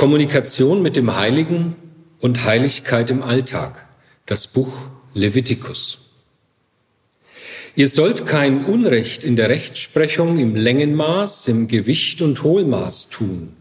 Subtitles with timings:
[0.00, 1.76] Kommunikation mit dem Heiligen
[2.20, 3.84] und Heiligkeit im Alltag.
[4.24, 4.72] Das Buch
[5.12, 5.98] Levitikus.
[7.76, 13.54] Ihr sollt kein Unrecht in der Rechtsprechung im Längenmaß, im Gewicht und Hohlmaß tun.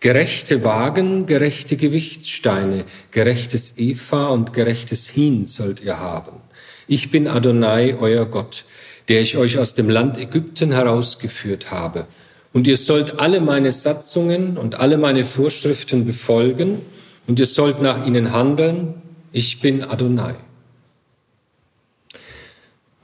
[0.00, 6.40] Gerechte Wagen, gerechte Gewichtssteine, gerechtes Eva und gerechtes Hin sollt ihr haben.
[6.88, 8.64] Ich bin Adonai, euer Gott,
[9.08, 12.06] der ich euch aus dem Land Ägypten herausgeführt habe.
[12.52, 16.80] Und ihr sollt alle meine Satzungen und alle meine Vorschriften befolgen,
[17.26, 18.94] und ihr sollt nach ihnen handeln.
[19.32, 20.34] Ich bin Adonai.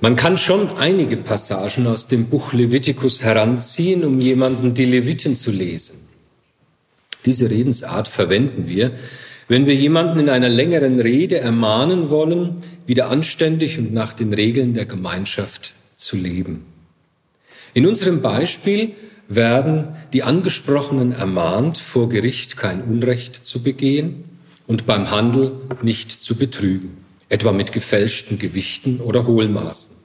[0.01, 5.51] Man kann schon einige Passagen aus dem Buch Levitikus heranziehen, um jemanden die Leviten zu
[5.51, 5.99] lesen.
[7.25, 8.93] Diese Redensart verwenden wir,
[9.49, 14.75] wenn wir jemanden in einer längeren Rede ermahnen wollen, wieder anständig und nach den Regeln
[14.75, 16.67] der Gemeinschaft zu leben.
[17.75, 18.93] In unserem Beispiel
[19.29, 24.25] werden die Angesprochenen ermahnt, vor Gericht kein Unrecht zu begehen
[24.67, 26.97] und beim Handel nicht zu betrügen,
[27.29, 29.99] etwa mit gefälschten Gewichten oder Hohlmaßen.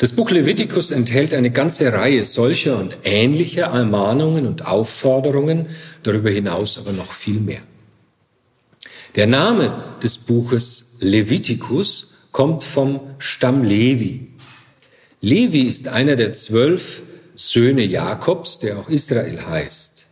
[0.00, 5.66] Das Buch Levitikus enthält eine ganze Reihe solcher und ähnlicher Ermahnungen und Aufforderungen,
[6.02, 7.62] darüber hinaus aber noch viel mehr.
[9.16, 14.28] Der Name des Buches Levitikus kommt vom Stamm Levi.
[15.20, 17.02] Levi ist einer der zwölf
[17.38, 20.06] Söhne Jakobs, der auch Israel heißt.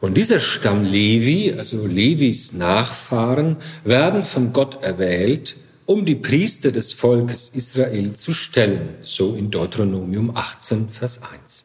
[0.00, 6.92] Und dieser Stamm Levi, also Levis Nachfahren, werden von Gott erwählt, um die Priester des
[6.92, 11.64] Volkes Israel zu stellen, so in Deuteronomium 18, Vers 1.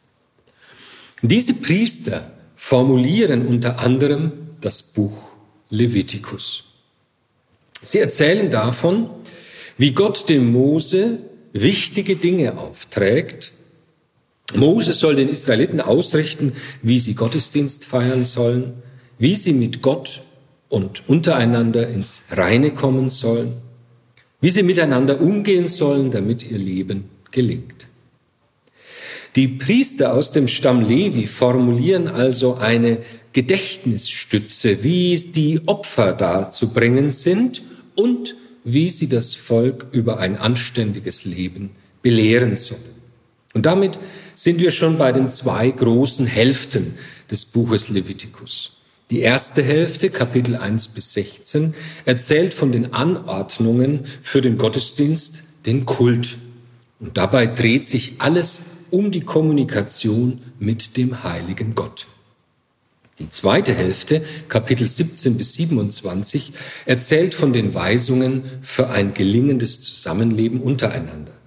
[1.22, 5.16] Diese Priester formulieren unter anderem das Buch
[5.70, 6.64] Levitikus.
[7.80, 9.08] Sie erzählen davon,
[9.78, 11.18] wie Gott dem Mose
[11.52, 13.52] wichtige Dinge aufträgt,
[14.54, 18.74] Mose soll den Israeliten ausrichten, wie sie Gottesdienst feiern sollen,
[19.18, 20.22] wie sie mit Gott
[20.68, 23.58] und untereinander ins Reine kommen sollen,
[24.40, 27.86] wie sie miteinander umgehen sollen, damit ihr Leben gelingt.
[29.36, 32.98] Die Priester aus dem Stamm Levi formulieren also eine
[33.32, 37.62] Gedächtnisstütze, wie die Opfer darzubringen sind
[37.94, 38.34] und
[38.64, 41.70] wie sie das Volk über ein anständiges Leben
[42.02, 42.80] belehren sollen.
[43.54, 43.98] Und damit
[44.42, 46.94] sind wir schon bei den zwei großen Hälften
[47.30, 48.72] des Buches Levitikus.
[49.10, 51.74] Die erste Hälfte, Kapitel 1 bis 16,
[52.06, 56.38] erzählt von den Anordnungen für den Gottesdienst, den Kult.
[57.00, 62.06] Und dabei dreht sich alles um die Kommunikation mit dem heiligen Gott.
[63.18, 66.54] Die zweite Hälfte, Kapitel 17 bis 27,
[66.86, 71.39] erzählt von den Weisungen für ein gelingendes Zusammenleben untereinander.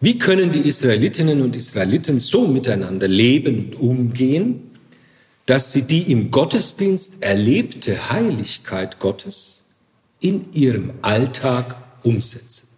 [0.00, 4.70] Wie können die Israelitinnen und Israeliten so miteinander leben und umgehen,
[5.46, 9.62] dass sie die im Gottesdienst erlebte Heiligkeit Gottes
[10.20, 12.68] in ihrem Alltag umsetzen?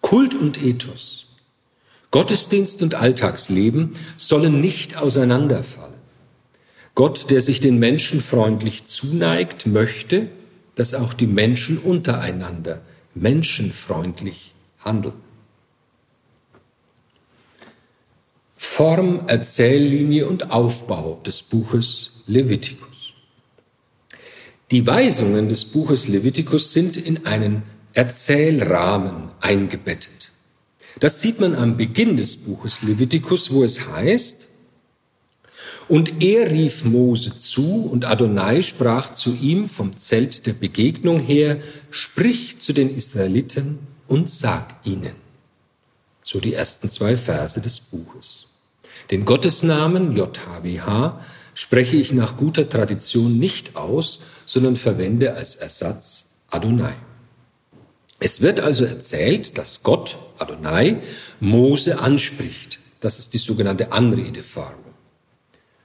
[0.00, 1.26] Kult und Ethos,
[2.10, 5.94] Gottesdienst und Alltagsleben sollen nicht auseinanderfallen.
[6.94, 10.28] Gott, der sich den Menschen freundlich zuneigt, möchte,
[10.76, 12.82] dass auch die Menschen untereinander
[13.14, 15.23] menschenfreundlich handeln.
[18.64, 23.12] Form, Erzähllinie und Aufbau des Buches Levitikus.
[24.72, 30.32] Die Weisungen des Buches Levitikus sind in einen Erzählrahmen eingebettet.
[30.98, 34.48] Das sieht man am Beginn des Buches Levitikus, wo es heißt,
[35.86, 41.60] und er rief Mose zu, und Adonai sprach zu ihm vom Zelt der Begegnung her,
[41.90, 45.14] sprich zu den Israeliten und sag ihnen.
[46.24, 48.43] So die ersten zwei Verse des Buches.
[49.10, 51.20] Den Gottesnamen JHWH
[51.54, 56.94] spreche ich nach guter Tradition nicht aus, sondern verwende als Ersatz Adonai.
[58.20, 60.98] Es wird also erzählt, dass Gott, Adonai,
[61.40, 62.78] Mose anspricht.
[63.00, 64.74] Das ist die sogenannte Anredeform.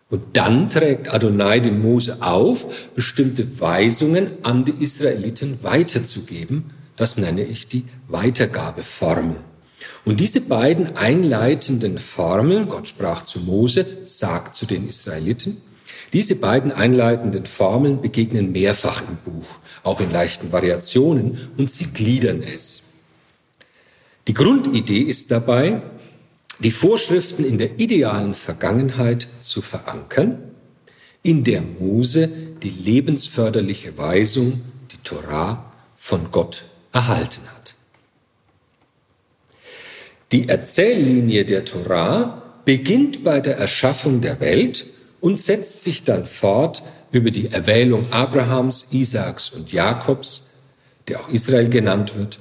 [0.10, 6.72] Und dann trägt Adonai dem Mose auf, bestimmte Weisungen an die Israeliten weiterzugeben.
[6.96, 9.38] Das nenne ich die Weitergabeformel.
[10.06, 15.62] Und diese beiden einleitenden Formeln, Gott sprach zu Mose, sagt zu den Israeliten,
[16.14, 19.48] diese beiden einleitenden Formeln begegnen mehrfach im Buch,
[19.84, 22.84] auch in leichten Variationen, und sie gliedern es.
[24.28, 25.82] Die Grundidee ist dabei,
[26.60, 30.40] die Vorschriften in der idealen Vergangenheit zu verankern,
[31.24, 32.30] in der Mose
[32.62, 37.76] die lebensförderliche Weisung, die Torah, von Gott erhalten hat.
[40.32, 44.86] Die Erzähllinie der Torah beginnt bei der Erschaffung der Welt
[45.22, 50.48] und setzt sich dann fort über die Erwählung Abrahams, Isaaks und Jakobs,
[51.08, 52.38] der auch Israel genannt wird.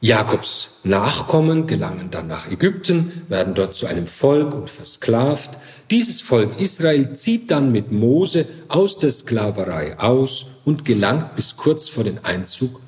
[0.00, 5.50] Jakobs Nachkommen gelangen dann nach Ägypten, werden dort zu einem Volk und versklavt.
[5.90, 11.88] Dieses Volk Israel zieht dann mit Mose aus der Sklaverei aus und gelangt bis kurz
[11.88, 12.80] vor den Einzug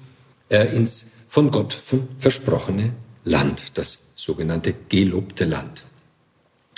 [0.48, 1.78] äh, ins von Gott
[2.18, 2.92] versprochene
[3.24, 5.82] Land, das sogenannte gelobte Land.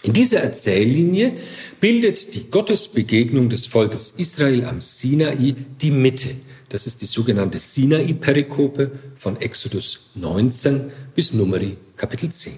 [0.03, 1.37] In dieser Erzähllinie
[1.79, 6.31] bildet die Gottesbegegnung des Volkes Israel am Sinai die Mitte.
[6.71, 12.55] Das ist die sogenannte Sinai-Perikope von Exodus 19 bis Numeri Kapitel 10.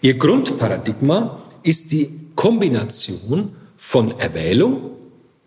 [0.00, 4.90] Ihr Grundparadigma ist die Kombination von Erwählung,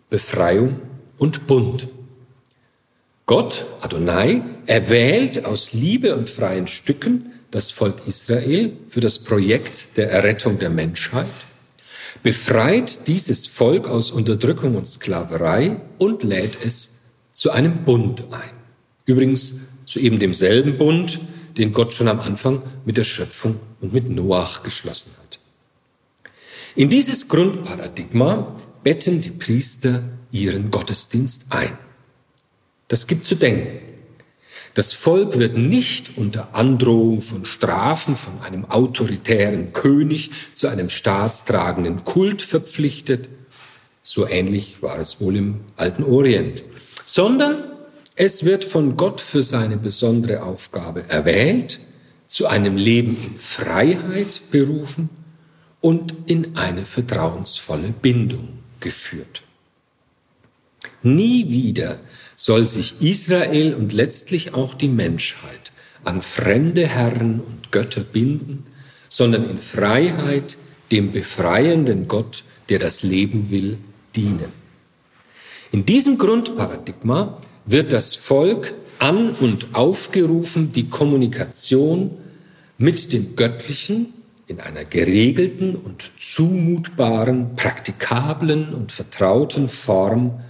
[0.08, 0.80] Befreiung
[1.18, 1.88] und Bund.
[3.26, 10.12] Gott, Adonai, erwählt aus Liebe und freien Stücken das Volk Israel für das Projekt der
[10.12, 11.26] Errettung der Menschheit,
[12.22, 17.00] befreit dieses Volk aus Unterdrückung und Sklaverei und lädt es
[17.32, 18.50] zu einem Bund ein.
[19.06, 21.18] Übrigens zu eben demselben Bund,
[21.58, 25.40] den Gott schon am Anfang mit der Schöpfung und mit Noach geschlossen hat.
[26.76, 31.76] In dieses Grundparadigma betten die Priester ihren Gottesdienst ein.
[32.88, 33.80] Das gibt zu denken.
[34.74, 42.04] Das Volk wird nicht unter Androhung von Strafen von einem autoritären König zu einem staatstragenden
[42.04, 43.30] Kult verpflichtet,
[44.02, 46.62] so ähnlich war es wohl im alten Orient,
[47.06, 47.72] sondern
[48.16, 51.80] es wird von Gott für seine besondere Aufgabe erwählt,
[52.26, 55.08] zu einem Leben in Freiheit berufen
[55.80, 59.42] und in eine vertrauensvolle Bindung geführt.
[61.02, 61.98] Nie wieder
[62.36, 65.72] soll sich Israel und letztlich auch die Menschheit
[66.04, 68.64] an fremde Herren und Götter binden,
[69.08, 70.56] sondern in Freiheit
[70.92, 73.78] dem befreienden Gott, der das Leben will,
[74.14, 74.52] dienen.
[75.72, 82.12] In diesem Grundparadigma wird das Volk an und aufgerufen, die Kommunikation
[82.78, 84.12] mit dem Göttlichen
[84.46, 90.40] in einer geregelten und zumutbaren, praktikablen und vertrauten Form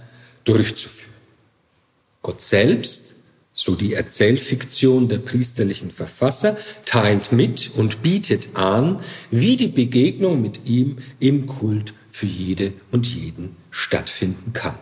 [0.43, 1.16] durchzuführen.
[2.27, 3.15] Gott selbst,
[3.53, 8.99] so die Erzählfiktion der priesterlichen Verfasser, teilt mit und bietet an,
[9.31, 14.75] wie die Begegnung mit ihm im Kult für jede und jeden stattfinden kann.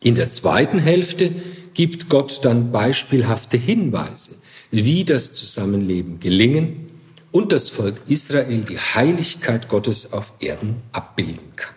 [0.00, 1.34] In der zweiten Hälfte
[1.74, 4.36] gibt Gott dann beispielhafte Hinweise,
[4.70, 6.88] wie das Zusammenleben gelingen
[7.32, 11.74] und das Volk Israel die Heiligkeit Gottes auf Erden abbilden kann.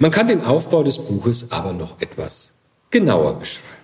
[0.00, 2.53] Man kann den Aufbau des Buches aber noch etwas
[2.94, 3.74] genauer beschreiben.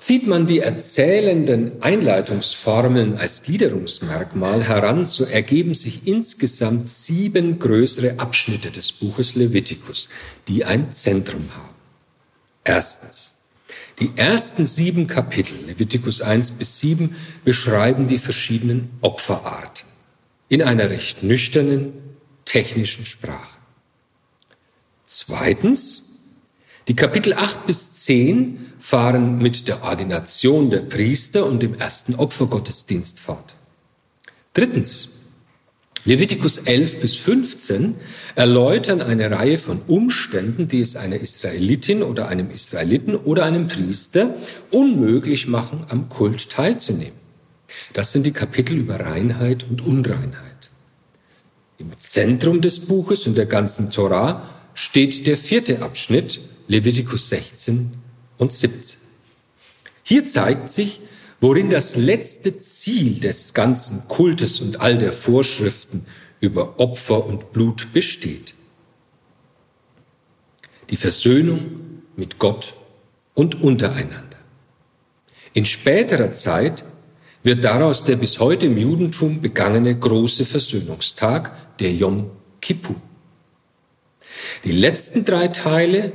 [0.00, 8.72] Zieht man die erzählenden Einleitungsformeln als Gliederungsmerkmal heran, so ergeben sich insgesamt sieben größere Abschnitte
[8.72, 10.08] des Buches Levitikus,
[10.48, 11.74] die ein Zentrum haben.
[12.64, 13.34] Erstens.
[14.00, 17.14] Die ersten sieben Kapitel, Levitikus 1 bis 7,
[17.44, 19.86] beschreiben die verschiedenen Opferarten
[20.48, 21.92] in einer recht nüchternen,
[22.44, 23.59] technischen Sprache.
[25.30, 26.02] Zweitens,
[26.88, 33.20] die Kapitel 8 bis 10 fahren mit der Ordination der Priester und dem ersten Opfergottesdienst
[33.20, 33.54] fort.
[34.54, 35.10] Drittens,
[36.04, 37.94] Levitikus 11 bis 15
[38.34, 44.34] erläutern eine Reihe von Umständen, die es einer Israelitin oder einem Israeliten oder einem Priester
[44.72, 47.20] unmöglich machen, am Kult teilzunehmen.
[47.92, 50.70] Das sind die Kapitel über Reinheit und Unreinheit.
[51.78, 57.92] Im Zentrum des Buches und der ganzen Torah steht der vierte Abschnitt, Levitikus 16
[58.38, 58.98] und 17.
[60.02, 61.00] Hier zeigt sich,
[61.38, 66.06] worin das letzte Ziel des ganzen Kultes und all der Vorschriften
[66.40, 68.54] über Opfer und Blut besteht.
[70.88, 72.72] Die Versöhnung mit Gott
[73.34, 74.38] und untereinander.
[75.52, 76.86] In späterer Zeit
[77.42, 82.30] wird daraus der bis heute im Judentum begangene große Versöhnungstag, der Yom
[82.62, 82.96] Kippur.
[84.64, 86.12] Die letzten drei Teile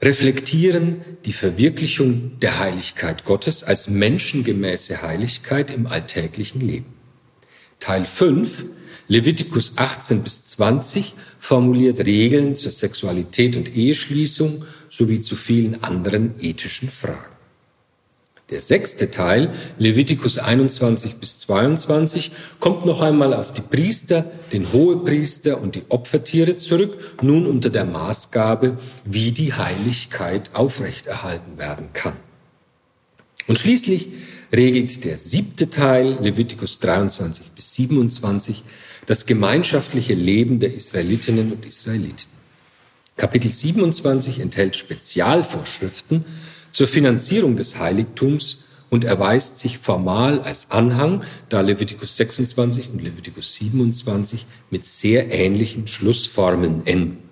[0.00, 6.94] reflektieren die Verwirklichung der Heiligkeit Gottes als menschengemäße Heiligkeit im alltäglichen Leben.
[7.80, 8.64] Teil 5,
[9.08, 16.90] Levitikus 18 bis 20, formuliert Regeln zur Sexualität und Eheschließung sowie zu vielen anderen ethischen
[16.90, 17.37] Fragen.
[18.50, 25.60] Der sechste Teil, Levitikus 21 bis 22, kommt noch einmal auf die Priester, den Hohepriester
[25.60, 32.16] und die Opfertiere zurück, nun unter der Maßgabe, wie die Heiligkeit aufrechterhalten werden kann.
[33.48, 34.08] Und schließlich
[34.54, 38.62] regelt der siebte Teil, Levitikus 23 bis 27,
[39.04, 42.38] das gemeinschaftliche Leben der Israelitinnen und Israeliten.
[43.18, 46.24] Kapitel 27 enthält Spezialvorschriften
[46.70, 53.54] zur Finanzierung des Heiligtums und erweist sich formal als Anhang, da Levitikus 26 und Levitikus
[53.54, 57.28] 27 mit sehr ähnlichen Schlussformen enden.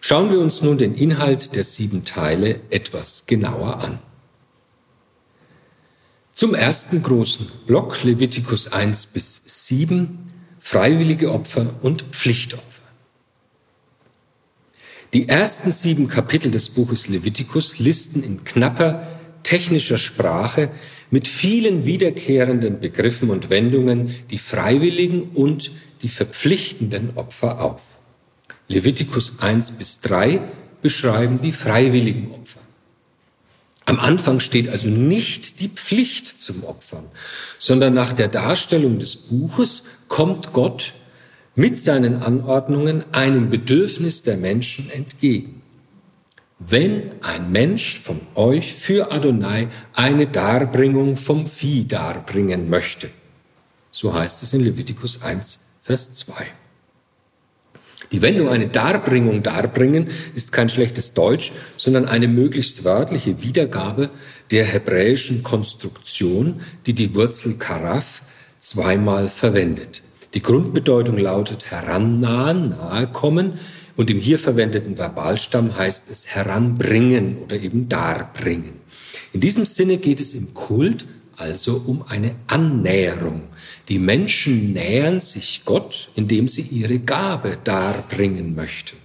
[0.00, 4.00] Schauen wir uns nun den Inhalt der sieben Teile etwas genauer an.
[6.32, 10.18] Zum ersten großen Block Levitikus 1 bis 7
[10.58, 12.83] freiwillige Opfer und Pflichtopfer.
[15.14, 19.06] Die ersten sieben Kapitel des Buches Levitikus listen in knapper
[19.44, 20.72] technischer Sprache
[21.12, 25.70] mit vielen wiederkehrenden Begriffen und Wendungen die freiwilligen und
[26.02, 27.82] die verpflichtenden Opfer auf.
[28.66, 30.40] Levitikus 1 bis 3
[30.82, 32.60] beschreiben die freiwilligen Opfer.
[33.84, 37.04] Am Anfang steht also nicht die Pflicht zum Opfern,
[37.60, 40.92] sondern nach der Darstellung des Buches kommt Gott
[41.54, 45.62] mit seinen Anordnungen einem Bedürfnis der Menschen entgegen.
[46.58, 53.10] Wenn ein Mensch von euch für Adonai eine Darbringung vom Vieh darbringen möchte,
[53.90, 56.32] so heißt es in Levitikus 1, Vers 2.
[58.12, 64.10] Die Wendung eine Darbringung darbringen ist kein schlechtes Deutsch, sondern eine möglichst wörtliche Wiedergabe
[64.52, 68.22] der hebräischen Konstruktion, die die Wurzel karaf
[68.60, 70.03] zweimal verwendet.
[70.34, 73.58] Die Grundbedeutung lautet herannahen, nahe kommen
[73.96, 78.80] und im hier verwendeten Verbalstamm heißt es heranbringen oder eben darbringen.
[79.32, 83.42] In diesem Sinne geht es im Kult also um eine Annäherung.
[83.88, 88.96] Die Menschen nähern sich Gott, indem sie ihre Gabe darbringen möchten.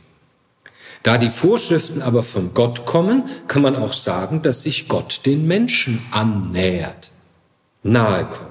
[1.03, 5.48] Da die Vorschriften aber von Gott kommen, kann man auch sagen, dass sich Gott den
[5.48, 7.12] Menschen annähert,
[7.83, 8.50] nahe kommt.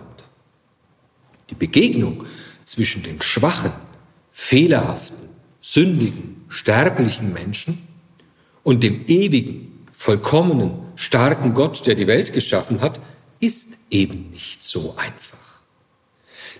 [1.50, 2.24] Die Begegnung
[2.70, 3.72] zwischen den schwachen,
[4.32, 5.28] fehlerhaften,
[5.60, 7.88] sündigen, sterblichen Menschen
[8.62, 13.00] und dem ewigen, vollkommenen, starken Gott, der die Welt geschaffen hat,
[13.40, 15.38] ist eben nicht so einfach.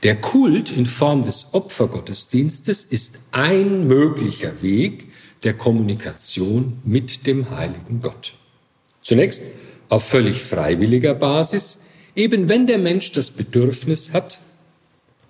[0.02, 5.08] Der Kult in Form des Opfergottesdienstes ist ein möglicher Weg
[5.42, 8.34] der Kommunikation mit dem heiligen Gott.
[9.02, 9.42] Zunächst
[9.88, 11.80] auf völlig freiwilliger Basis,
[12.14, 14.38] eben wenn der Mensch das Bedürfnis hat,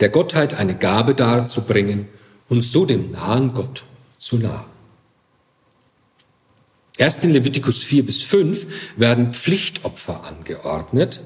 [0.00, 2.06] der Gottheit eine Gabe darzubringen
[2.48, 3.84] und so dem nahen Gott
[4.16, 4.66] zu nahen.
[6.96, 11.20] Erst in Levitikus 4 bis 5 werden Pflichtopfer angeordnet,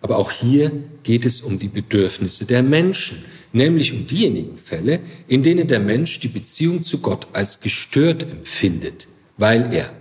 [0.00, 5.42] aber auch hier geht es um die Bedürfnisse der Menschen, nämlich um diejenigen Fälle, in
[5.42, 9.06] denen der Mensch die Beziehung zu Gott als gestört empfindet,
[9.36, 9.92] weil er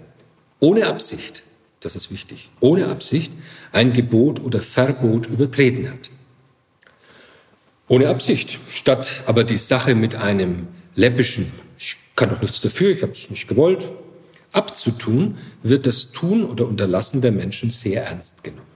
[0.60, 1.44] ohne Absicht,
[1.82, 3.32] das ist wichtig, ohne Absicht
[3.72, 6.10] ein Gebot oder Verbot übertreten hat.
[7.90, 13.02] Ohne Absicht, statt aber die Sache mit einem läppischen, ich kann doch nichts dafür, ich
[13.02, 13.90] habe es nicht gewollt,
[14.52, 18.68] abzutun, wird das Tun oder Unterlassen der Menschen sehr ernst genommen.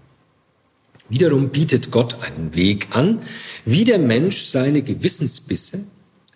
[1.09, 3.21] Wiederum bietet Gott einen Weg an,
[3.65, 5.83] wie der Mensch seine Gewissensbisse,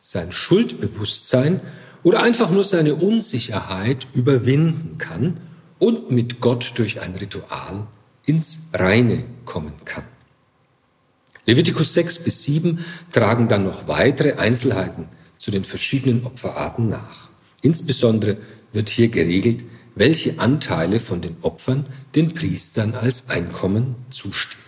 [0.02, 1.62] sein Schuldbewusstsein
[2.04, 5.38] oder einfach nur seine Unsicherheit überwinden kann
[5.80, 7.88] und mit Gott durch ein Ritual
[8.26, 10.04] ins Reine kommen kann.
[11.46, 17.30] Leviticus 6 bis 7 tragen dann noch weitere Einzelheiten zu den verschiedenen Opferarten nach.
[17.62, 18.38] Insbesondere
[18.74, 19.64] wird hier geregelt,
[19.96, 21.86] welche Anteile von den Opfern
[22.16, 24.66] den Priestern als Einkommen zustehen.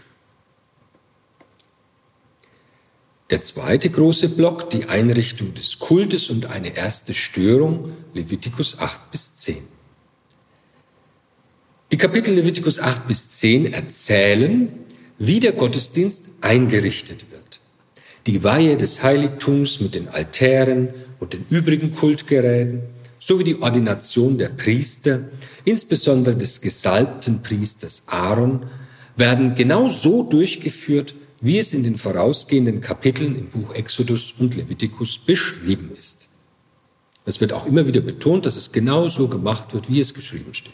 [3.30, 9.36] Der zweite große Block, die Einrichtung des Kultes und eine erste Störung, Levitikus 8 bis
[9.36, 9.58] 10.
[11.92, 14.70] Die Kapitel Levitikus 8 bis 10 erzählen,
[15.20, 17.60] wie der Gottesdienst eingerichtet wird.
[18.28, 22.82] Die Weihe des Heiligtums mit den Altären und den übrigen Kultgeräten
[23.20, 25.22] sowie die Ordination der Priester,
[25.66, 28.68] insbesondere des gesalbten Priesters Aaron,
[29.16, 35.18] werden genau so durchgeführt, wie es in den vorausgehenden Kapiteln im Buch Exodus und Levitikus
[35.18, 36.30] beschrieben ist.
[37.26, 40.54] Es wird auch immer wieder betont, dass es genau so gemacht wird, wie es geschrieben
[40.54, 40.74] steht.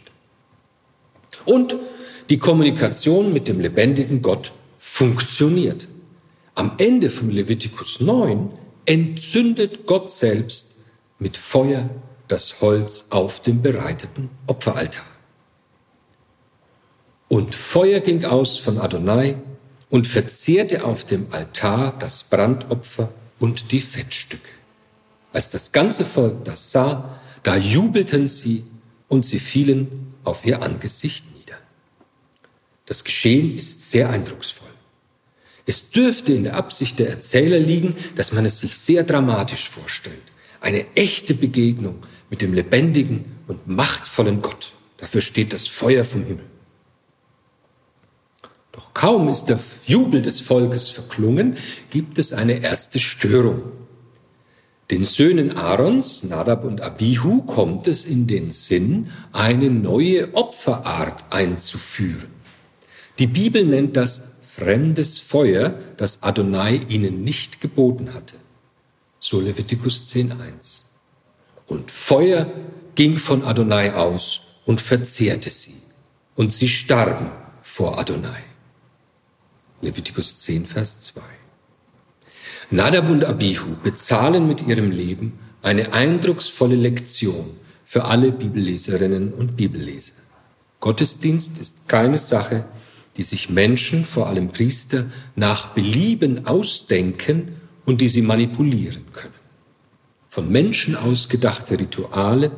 [1.46, 1.76] Und
[2.30, 5.88] die Kommunikation mit dem lebendigen Gott funktioniert.
[6.56, 8.50] Am Ende von Levitikus 9
[8.86, 10.76] entzündet Gott selbst
[11.20, 11.90] mit Feuer
[12.28, 15.06] das Holz auf dem bereiteten Opferaltar.
[17.28, 19.38] Und Feuer ging aus von Adonai
[19.90, 24.50] und verzehrte auf dem Altar das Brandopfer und die Fettstücke.
[25.32, 28.64] Als das ganze Volk das sah, da jubelten sie
[29.08, 31.26] und sie fielen auf ihr Angesicht
[32.86, 34.70] Das Geschehen ist sehr eindrucksvoll.
[35.66, 40.22] Es dürfte in der Absicht der Erzähler liegen, dass man es sich sehr dramatisch vorstellt.
[40.60, 41.96] Eine echte Begegnung
[42.30, 44.74] mit dem lebendigen und machtvollen Gott.
[44.98, 46.46] Dafür steht das Feuer vom Himmel.
[48.74, 51.58] Doch kaum ist der Jubel des Volkes verklungen,
[51.92, 53.62] gibt es eine erste Störung.
[54.90, 62.32] Den Söhnen Aarons, Nadab und Abihu, kommt es in den Sinn, eine neue Opferart einzuführen.
[63.20, 68.36] Die Bibel nennt das fremdes Feuer, das Adonai ihnen nicht geboten hatte.
[69.20, 70.82] So Levitikus 10.1.
[71.68, 72.48] Und Feuer
[72.96, 75.76] ging von Adonai aus und verzehrte sie.
[76.36, 77.30] Und sie starben
[77.62, 78.44] vor Adonai.
[79.82, 81.22] Levitikus 10, Vers 2.
[82.72, 90.14] Nadab und Abihu bezahlen mit ihrem Leben eine eindrucksvolle Lektion für alle Bibelleserinnen und Bibelleser.
[90.80, 92.66] Gottesdienst ist keine Sache,
[93.18, 95.06] die sich Menschen, vor allem Priester,
[95.36, 97.56] nach Belieben ausdenken
[97.86, 99.34] und die sie manipulieren können.
[100.30, 102.52] Von Menschen ausgedachte Rituale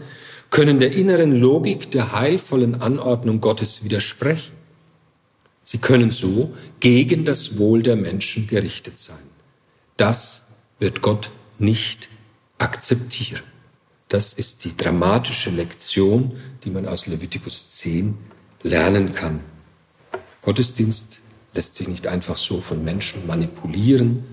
[0.50, 4.54] können der inneren Logik der heilvollen Anordnung Gottes widersprechen.
[5.64, 9.24] Sie können so gegen das Wohl der Menschen gerichtet sein.
[9.98, 12.08] Das wird Gott nicht
[12.60, 13.42] akzeptieren.
[14.08, 16.34] Das ist die dramatische Lektion,
[16.64, 18.16] die man aus Levitikus 10
[18.62, 19.42] lernen kann
[20.46, 21.22] Gottesdienst
[21.56, 24.24] lässt sich nicht einfach so von Menschen manipulieren,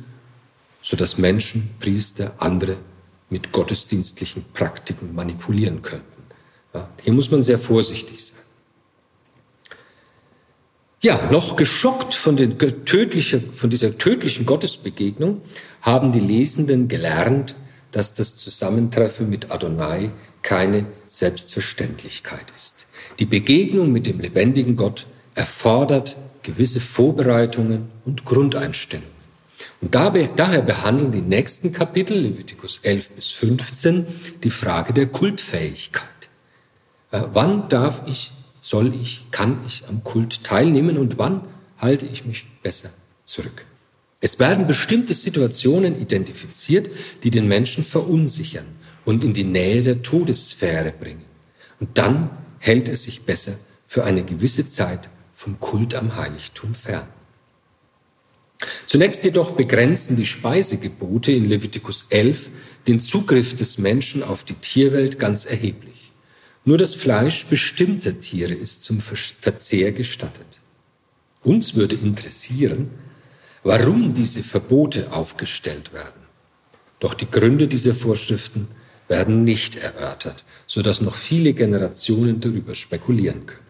[0.83, 2.77] sodass Menschen, Priester, andere
[3.31, 6.23] mit gottesdienstlichen Praktiken manipulieren könnten.
[6.75, 8.39] Ja, hier muss man sehr vorsichtig sein.
[11.01, 15.41] Ja, noch geschockt von, von dieser tödlichen Gottesbegegnung
[15.81, 17.57] haben die Lesenden gelernt,
[17.91, 22.87] dass das Zusammentreffen mit Adonai keine Selbstverständlichkeit ist.
[23.19, 29.11] Die Begegnung mit dem lebendigen Gott erfordert gewisse Vorbereitungen und Grundeinstellungen.
[29.81, 34.07] Und daher behandeln die nächsten Kapitel, Leviticus 11 bis 15,
[34.43, 36.03] die Frage der Kultfähigkeit.
[37.11, 41.43] Äh, wann darf ich, soll ich, kann ich am Kult teilnehmen und wann
[41.79, 42.91] halte ich mich besser
[43.25, 43.65] zurück?
[44.21, 46.89] Es werden bestimmte Situationen identifiziert,
[47.25, 48.67] die den Menschen verunsichern
[49.05, 51.25] und in die Nähe der Todessphäre bringen.
[51.81, 53.57] Und dann hält er sich besser
[53.89, 55.09] für eine gewisse Zeit
[55.43, 57.09] vom Kult am Heiligtum fern.
[58.87, 62.49] Zunächst jedoch begrenzen die Speisegebote in Levitikus 11
[62.87, 66.13] den Zugriff des Menschen auf die Tierwelt ganz erheblich.
[66.65, 70.61] Nur das Fleisch bestimmter Tiere ist zum Verzehr gestattet.
[71.43, 72.91] Uns würde interessieren,
[73.65, 76.23] warum diese Verbote aufgestellt werden.
[77.01, 78.69] Doch die Gründe dieser Vorschriften
[79.09, 83.62] werden nicht erörtert, sodass noch viele Generationen darüber spekulieren können.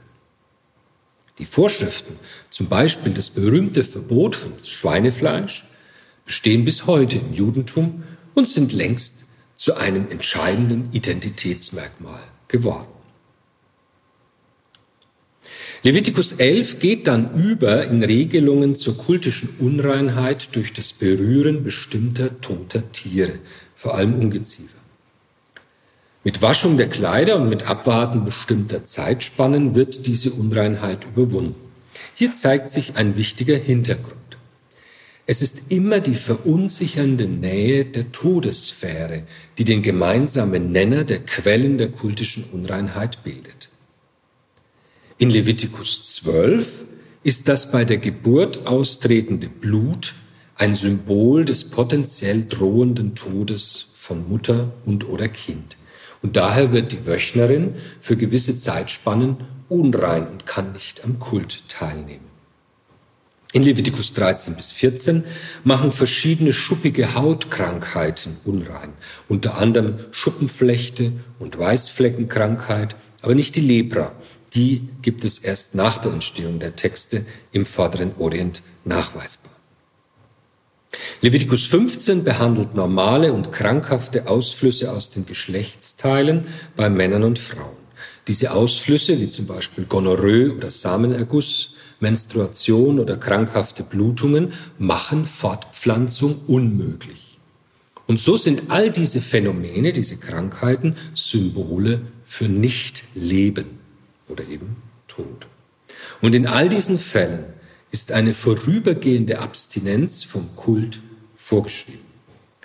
[1.39, 2.19] Die Vorschriften,
[2.51, 5.65] zum Beispiel das berühmte Verbot von Schweinefleisch,
[6.27, 12.89] bestehen bis heute im Judentum und sind längst zu einem entscheidenden Identitätsmerkmal geworden.
[15.85, 22.93] Levitikus 11 geht dann über in Regelungen zur kultischen Unreinheit durch das Berühren bestimmter toter
[22.93, 23.41] Tiere,
[23.75, 24.82] vor allem Ungeziefer.
[26.25, 31.57] Mit Waschung der Kleider und mit Abwarten bestimmter Zeitspannen wird diese Unreinheit überwunden.
[32.15, 34.17] Hier zeigt sich ein wichtiger Hintergrund.
[35.27, 39.25] Es ist immer die verunsichernde Nähe der Todessphäre,
[39.59, 43.69] die den gemeinsamen Nenner der Quellen der kultischen Unreinheit bildet.
[45.19, 46.85] In Levitikus 12
[47.25, 50.15] ist das bei der Geburt austretende Blut
[50.57, 55.77] ein Symbol des potenziell drohenden Todes von Mutter und oder Kind.
[56.23, 62.33] Und daher wird die Wöchnerin für gewisse Zeitspannen unrein und kann nicht am Kult teilnehmen.
[63.55, 65.25] In Levitikus 13 bis 14
[65.63, 68.95] machen verschiedene schuppige Hautkrankheiten unrein,
[69.29, 74.13] unter anderem Schuppenflechte und Weißfleckenkrankheit, aber nicht die Lepra.
[74.55, 79.52] Die gibt es erst nach der Entstehung der Texte im Vorderen Orient nachweisbar.
[81.21, 87.77] Levitikus 15 behandelt normale und krankhafte Ausflüsse aus den Geschlechtsteilen bei Männern und Frauen.
[88.29, 97.39] Diese Ausflüsse, wie zum Beispiel Gonorrhoe oder Samenerguss, Menstruation oder krankhafte Blutungen, machen Fortpflanzung unmöglich.
[98.07, 103.79] Und so sind all diese Phänomene, diese Krankheiten, Symbole für Nichtleben
[104.29, 104.77] oder eben
[105.09, 105.47] Tod.
[106.21, 107.45] Und in all diesen Fällen
[107.93, 111.01] ist eine vorübergehende Abstinenz vom Kult
[111.37, 112.01] vorgeschrieben.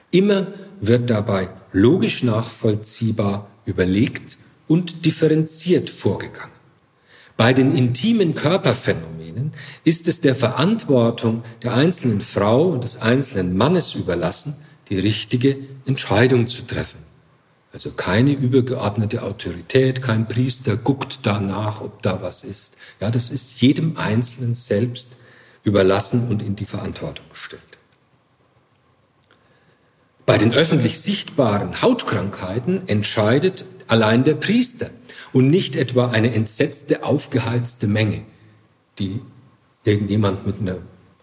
[0.10, 0.48] Immer
[0.82, 4.38] wird dabei logisch nachvollziehbar überlegt
[4.68, 6.56] und differenziert vorgegangen.
[7.36, 13.94] Bei den intimen Körperphänomenen ist es der Verantwortung der einzelnen Frau und des einzelnen Mannes
[13.94, 14.56] überlassen,
[14.90, 17.00] die richtige Entscheidung zu treffen.
[17.74, 22.78] Also keine übergeordnete Autorität, kein Priester guckt danach, ob da was ist.
[23.00, 25.17] Ja, das ist jedem Einzelnen selbst
[25.68, 27.62] überlassen und in die Verantwortung gestellt.
[30.26, 34.90] Bei den öffentlich sichtbaren Hautkrankheiten entscheidet allein der Priester
[35.34, 38.24] und nicht etwa eine entsetzte, aufgeheizte Menge,
[38.98, 39.22] die
[39.84, 40.78] irgendjemand mit einer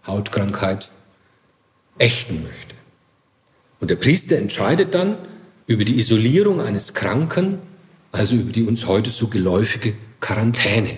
[0.05, 0.91] Hautkrankheit
[1.97, 2.75] ächten möchte.
[3.79, 5.17] Und der Priester entscheidet dann
[5.65, 7.59] über die Isolierung eines Kranken,
[8.11, 10.97] also über die uns heute so geläufige Quarantäne.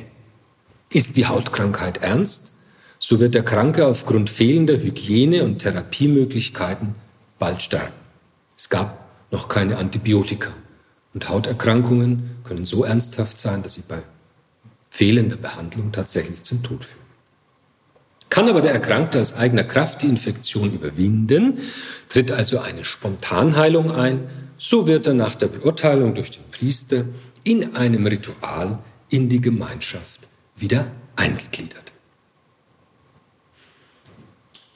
[0.90, 2.54] Ist die Hautkrankheit ernst,
[3.00, 6.96] so wird der Kranke aufgrund fehlender Hygiene und Therapiemöglichkeiten
[7.40, 7.94] bald sterben.
[8.56, 10.50] Es gab noch keine Antibiotika.
[11.14, 14.02] Und Hauterkrankungen können so ernsthaft sein, dass sie bei
[14.90, 17.08] fehlender Behandlung tatsächlich zum Tod führen.
[18.30, 21.60] Kann aber der Erkrankte aus eigener Kraft die Infektion überwinden,
[22.10, 27.06] tritt also eine Spontanheilung ein, so wird er nach der Beurteilung durch den Priester
[27.44, 28.80] in einem Ritual
[29.10, 30.22] in die Gemeinschaft
[30.56, 31.94] wieder eingegliedert.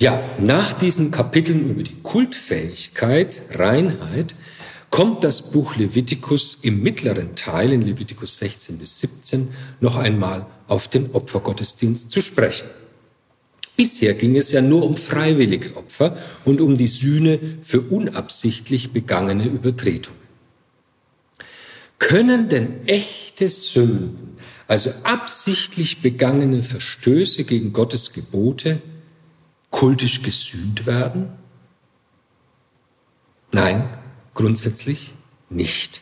[0.01, 4.33] Ja, nach diesen Kapiteln über die Kultfähigkeit, Reinheit,
[4.89, 10.87] kommt das Buch Levitikus im mittleren Teil in Levitikus 16 bis 17 noch einmal auf
[10.87, 12.67] den Opfergottesdienst zu sprechen.
[13.77, 19.45] Bisher ging es ja nur um freiwillige Opfer und um die Sühne für unabsichtlich begangene
[19.45, 20.19] Übertretungen.
[21.99, 24.35] Können denn echte Sünden,
[24.67, 28.81] also absichtlich begangene Verstöße gegen Gottes Gebote,
[29.71, 31.33] kultisch gesühnt werden?
[33.51, 33.89] Nein,
[34.33, 35.13] Grundsätzlich
[35.49, 36.01] nicht.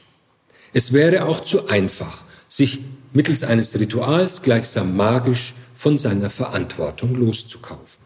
[0.71, 2.79] Es wäre auch zu einfach, sich
[3.11, 8.03] mittels eines Rituals gleichsam magisch von seiner Verantwortung loszukaufen.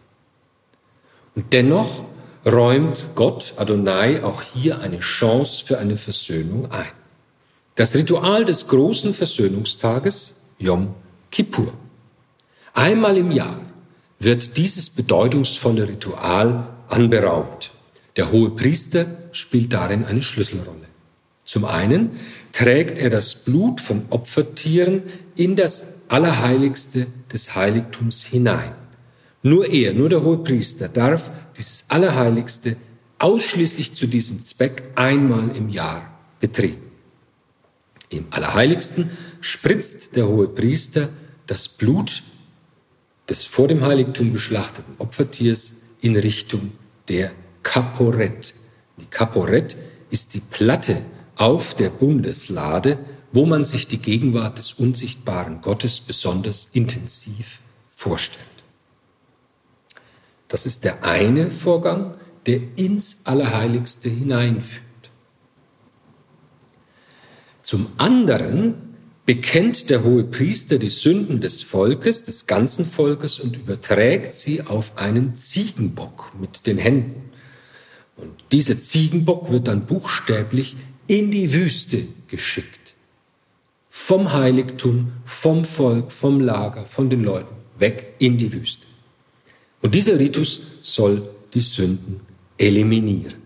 [1.35, 2.05] Und dennoch
[2.45, 6.91] räumt Gott Adonai auch hier eine Chance für eine Versöhnung ein.
[7.75, 10.93] Das Ritual des großen Versöhnungstages, Yom
[11.31, 11.73] Kippur.
[12.73, 13.59] Einmal im Jahr
[14.23, 17.71] wird dieses bedeutungsvolle Ritual anberaumt.
[18.15, 20.87] Der hohe Priester spielt darin eine Schlüsselrolle.
[21.45, 22.11] Zum einen
[22.51, 25.03] trägt er das Blut von Opfertieren
[25.35, 28.73] in das Allerheiligste des Heiligtums hinein.
[29.41, 32.77] Nur er, nur der hohe Priester darf dieses Allerheiligste
[33.19, 36.91] ausschließlich zu diesem Zweck einmal im Jahr betreten.
[38.09, 39.09] Im Allerheiligsten
[39.41, 41.09] spritzt der hohe Priester
[41.47, 42.23] das Blut
[43.29, 46.73] des vor dem Heiligtum geschlachteten Opfertiers in Richtung
[47.07, 47.31] der
[47.63, 48.53] Kaporett.
[48.97, 49.77] Die Kaporett
[50.09, 50.97] ist die Platte
[51.35, 52.99] auf der Bundeslade,
[53.31, 58.45] wo man sich die Gegenwart des unsichtbaren Gottes besonders intensiv vorstellt.
[60.47, 62.13] Das ist der eine Vorgang,
[62.45, 64.83] der ins Allerheiligste hineinführt.
[67.63, 68.92] Zum anderen
[69.25, 74.97] bekennt der hohe Priester die Sünden des Volkes, des ganzen Volkes und überträgt sie auf
[74.97, 77.23] einen Ziegenbock mit den Händen.
[78.17, 80.75] Und dieser Ziegenbock wird dann buchstäblich
[81.07, 82.93] in die Wüste geschickt.
[83.89, 88.87] Vom Heiligtum, vom Volk, vom Lager, von den Leuten, weg in die Wüste.
[89.81, 92.21] Und dieser Ritus soll die Sünden
[92.57, 93.42] eliminieren.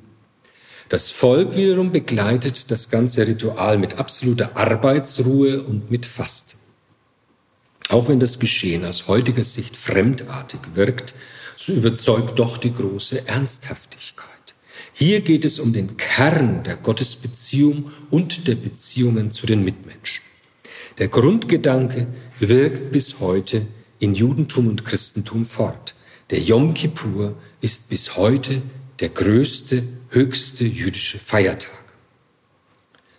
[0.89, 6.57] Das Volk wiederum begleitet das ganze Ritual mit absoluter Arbeitsruhe und mit Fasten.
[7.89, 11.13] Auch wenn das Geschehen aus heutiger Sicht fremdartig wirkt,
[11.57, 14.27] so überzeugt doch die große Ernsthaftigkeit.
[14.93, 20.23] Hier geht es um den Kern der Gottesbeziehung und der Beziehungen zu den Mitmenschen.
[20.97, 22.07] Der Grundgedanke
[22.39, 23.67] wirkt bis heute
[23.99, 25.95] in Judentum und Christentum fort.
[26.29, 28.61] Der Yom Kippur ist bis heute
[28.99, 31.71] der größte, höchste jüdische Feiertag.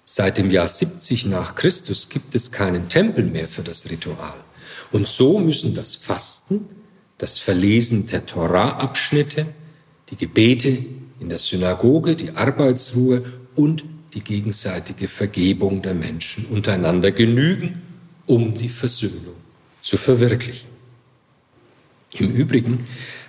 [0.04, 4.42] Seit dem Jahr 70 nach Christus gibt es keinen Tempel mehr für das Ritual.
[4.90, 6.66] Und so müssen das Fasten,
[7.18, 9.46] das Verlesen der Torah-Abschnitte,
[10.10, 10.78] die Gebete
[11.20, 13.24] in der Synagoge, die Arbeitsruhe
[13.54, 17.82] und die gegenseitige Vergebung der Menschen untereinander genügen,
[18.26, 19.36] um die Versöhnung
[19.82, 20.68] zu verwirklichen.
[22.12, 22.86] Im Übrigen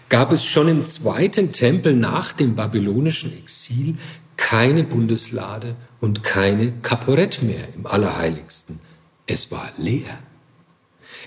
[0.10, 3.95] gab es schon im zweiten Tempel nach dem babylonischen Exil
[4.38, 8.80] keine Bundeslade und keine Kaporett mehr im Allerheiligsten.
[9.28, 10.19] Es war leer.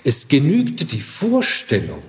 [0.03, 2.03] Es genügte die Vorstellung,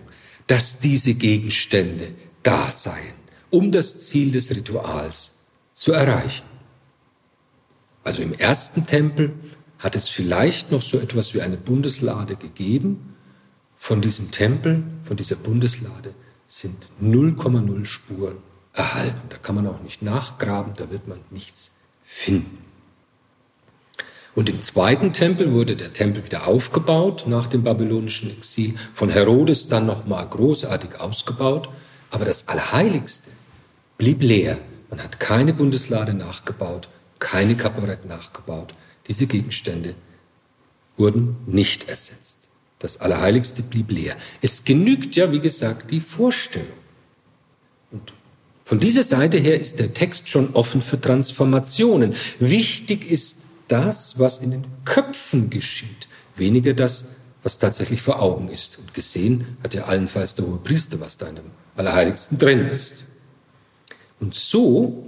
[0.47, 5.39] dass diese Gegenstände da seien um das Ziel des Rituals
[5.73, 6.45] zu erreichen.
[8.03, 9.33] Also im ersten Tempel
[9.79, 13.15] hat es vielleicht noch so etwas wie eine Bundeslade gegeben
[13.77, 16.15] von diesem Tempel, von dieser Bundeslade
[16.47, 18.37] sind 0,0 Spuren
[18.73, 19.21] erhalten.
[19.29, 22.65] Da kann man auch nicht nachgraben, da wird man nichts finden.
[24.35, 29.69] Und im zweiten Tempel wurde der Tempel wieder aufgebaut nach dem babylonischen Exil, von Herodes
[29.69, 31.69] dann nochmal großartig ausgebaut,
[32.11, 33.31] aber das Allerheiligste
[33.97, 34.59] blieb leer.
[34.91, 36.89] Man hat keine Bundeslade nachgebaut,
[37.21, 38.75] keine Kaporett nachgebaut.
[39.07, 39.95] Diese Gegenstände
[40.97, 42.49] wurden nicht ersetzt.
[42.79, 44.17] Das Allerheiligste blieb leer.
[44.43, 46.69] Es genügt ja, wie gesagt, die Vorstellung.
[47.91, 48.13] Und
[48.63, 52.15] von dieser Seite her ist der Text schon offen für Transformationen.
[52.41, 57.07] Wichtig ist das, was in den Köpfen geschieht, weniger das,
[57.43, 58.79] was tatsächlich vor Augen ist.
[58.79, 63.05] Und gesehen hat ja allenfalls der hohe Priester, was da in dem Allerheiligsten drin ist.
[64.19, 65.07] Und so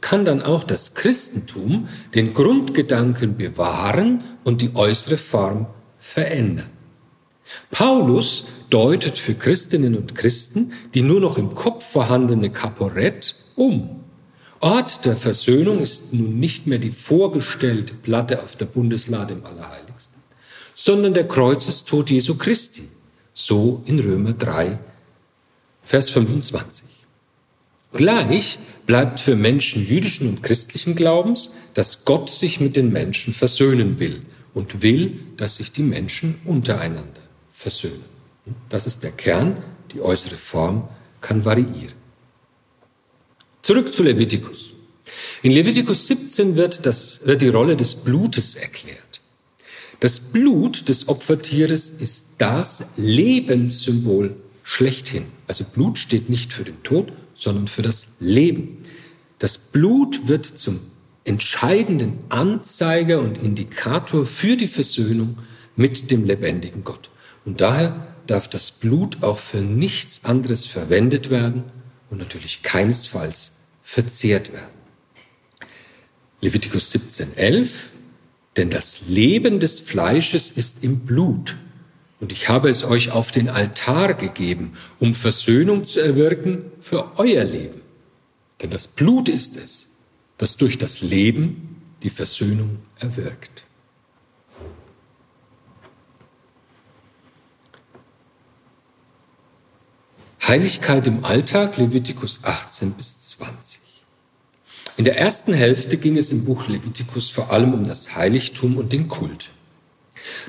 [0.00, 5.66] kann dann auch das Christentum den Grundgedanken bewahren und die äußere Form
[5.98, 6.70] verändern.
[7.70, 14.00] Paulus deutet für Christinnen und Christen die nur noch im Kopf vorhandene Kaporett um.
[14.60, 20.20] Ort der Versöhnung ist nun nicht mehr die vorgestellte Platte auf der Bundeslade im Allerheiligsten,
[20.74, 22.88] sondern der Kreuzestod Jesu Christi,
[23.34, 24.78] so in Römer 3,
[25.82, 26.88] Vers 25.
[27.92, 33.98] Gleich bleibt für Menschen jüdischen und christlichen Glaubens, dass Gott sich mit den Menschen versöhnen
[33.98, 34.22] will
[34.54, 37.23] und will, dass sich die Menschen untereinander
[37.64, 38.04] versöhnen.
[38.68, 39.56] Das ist der Kern,
[39.92, 40.86] die äußere Form
[41.22, 41.94] kann variieren.
[43.62, 44.74] Zurück zu Levitikus.
[45.42, 49.22] In Levitikus 17 wird, das, wird die Rolle des Blutes erklärt.
[50.00, 55.24] Das Blut des Opfertieres ist das Lebenssymbol schlechthin.
[55.46, 58.82] Also Blut steht nicht für den Tod, sondern für das Leben.
[59.38, 60.80] Das Blut wird zum
[61.24, 65.38] entscheidenden Anzeiger und Indikator für die Versöhnung
[65.76, 67.08] mit dem lebendigen Gott.
[67.44, 71.64] Und daher darf das Blut auch für nichts anderes verwendet werden
[72.10, 73.52] und natürlich keinesfalls
[73.82, 74.74] verzehrt werden.
[76.40, 77.90] Levitikus 17, 11,
[78.56, 81.56] denn das Leben des Fleisches ist im Blut
[82.20, 87.44] und ich habe es euch auf den Altar gegeben, um Versöhnung zu erwirken für euer
[87.44, 87.82] Leben.
[88.62, 89.88] Denn das Blut ist es,
[90.38, 93.66] das durch das Leben die Versöhnung erwirkt.
[100.46, 103.80] Heiligkeit im Alltag, Levitikus 18 bis 20.
[104.98, 108.92] In der ersten Hälfte ging es im Buch Levitikus vor allem um das Heiligtum und
[108.92, 109.48] den Kult.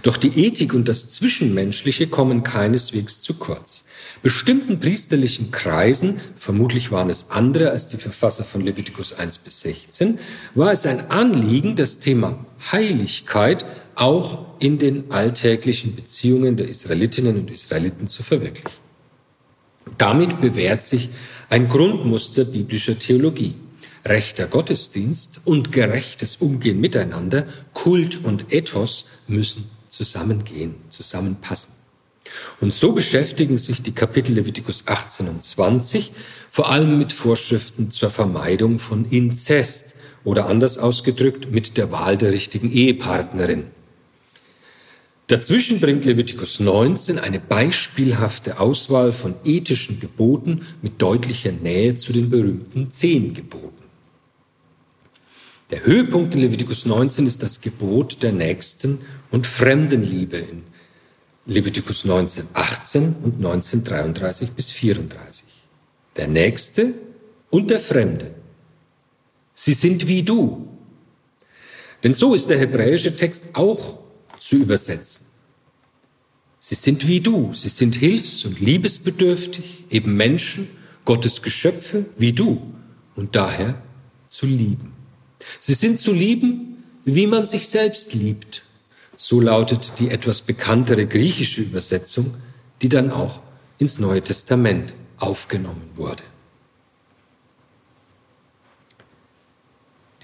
[0.03, 3.85] Doch die Ethik und das Zwischenmenschliche kommen keineswegs zu kurz.
[4.21, 10.19] Bestimmten priesterlichen Kreisen, vermutlich waren es andere als die Verfasser von Levitikus 1 bis 16,
[10.55, 17.49] war es ein Anliegen, das Thema Heiligkeit auch in den alltäglichen Beziehungen der Israelitinnen und
[17.49, 18.84] Israeliten zu verwirklichen.
[19.97, 21.09] Damit bewährt sich
[21.49, 23.55] ein Grundmuster biblischer Theologie
[24.05, 31.73] rechter Gottesdienst und gerechtes Umgehen miteinander, Kult und Ethos müssen zusammengehen, zusammenpassen.
[32.59, 36.11] Und so beschäftigen sich die Kapitel Levitikus 18 und 20
[36.49, 42.31] vor allem mit Vorschriften zur Vermeidung von Inzest oder anders ausgedrückt mit der Wahl der
[42.31, 43.67] richtigen Ehepartnerin.
[45.27, 52.29] Dazwischen bringt Levitikus 19 eine beispielhafte Auswahl von ethischen Geboten mit deutlicher Nähe zu den
[52.29, 53.83] berühmten zehn Geboten.
[55.71, 58.99] Der Höhepunkt in Levitikus 19 ist das Gebot der Nächsten
[59.31, 60.61] und Fremdenliebe in
[61.47, 65.47] Levitikus 19, 18 und 19, 33 bis 34.
[66.17, 66.93] Der Nächste
[67.49, 68.35] und der Fremde.
[69.55, 70.67] Sie sind wie du.
[72.03, 74.04] Denn so ist der hebräische Text auch
[74.45, 75.25] zu übersetzen.
[76.59, 80.69] Sie sind wie du, sie sind hilfs- und liebesbedürftig, eben Menschen,
[81.03, 82.73] Gottes Geschöpfe wie du
[83.15, 83.81] und daher
[84.27, 84.93] zu lieben.
[85.59, 88.63] Sie sind zu lieben, wie man sich selbst liebt.
[89.15, 92.35] So lautet die etwas bekanntere griechische Übersetzung,
[92.81, 93.41] die dann auch
[93.77, 96.23] ins Neue Testament aufgenommen wurde.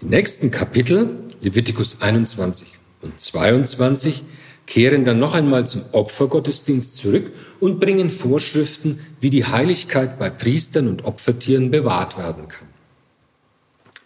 [0.02, 4.24] Die nächsten Kapitel, Levitikus 21 und 22,
[4.68, 10.88] kehren dann noch einmal zum Opfergottesdienst zurück und bringen Vorschriften, wie die Heiligkeit bei Priestern
[10.88, 12.68] und Opfertieren bewahrt werden kann.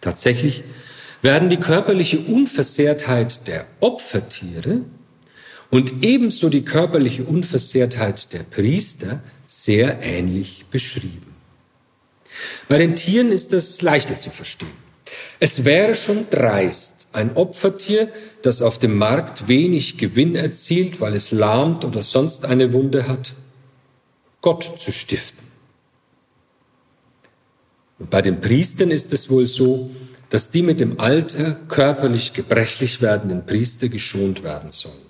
[0.01, 0.63] Tatsächlich
[1.21, 4.81] werden die körperliche Unversehrtheit der Opfertiere
[5.71, 11.34] und ebenso die körperliche Unversehrtheit der Priester sehr ähnlich beschrieben.
[12.67, 14.86] Bei den Tieren ist das leichter zu verstehen.
[15.39, 18.10] Es wäre schon dreist, ein Opfertier,
[18.41, 23.34] das auf dem Markt wenig Gewinn erzielt, weil es lahmt oder sonst eine Wunde hat,
[24.41, 25.45] Gott zu stiften.
[27.97, 29.89] Und bei den Priestern ist es wohl so,
[30.30, 35.06] dass die mit dem Alter körperlich gebrechlich werdenden Priester geschont werden sollen.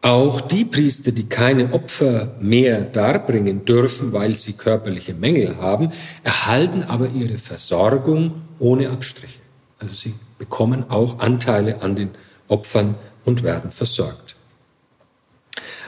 [0.00, 5.92] Auch die Priester, die keine Opfer mehr darbringen dürfen, weil sie körperliche Mängel haben,
[6.24, 9.38] erhalten aber ihre Versorgung ohne Abstriche.
[9.78, 12.10] Also sie bekommen auch Anteile an den
[12.48, 14.34] Opfern und werden versorgt.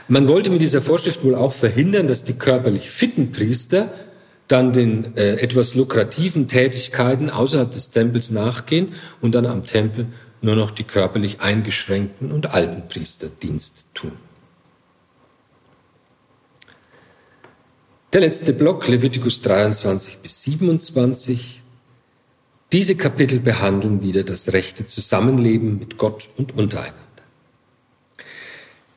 [0.07, 3.91] Man wollte mit dieser Vorschrift wohl auch verhindern, dass die körperlich fitten Priester
[4.47, 10.05] dann den äh, etwas lukrativen Tätigkeiten außerhalb des Tempels nachgehen und dann am Tempel
[10.41, 14.13] nur noch die körperlich eingeschränkten und alten Priester Dienst tun.
[18.13, 21.64] Der letzte Block, Levitikus 23 bis 27.
[22.71, 26.95] Diese Kapitel behandeln wieder das rechte Zusammenleben mit Gott und untereinander.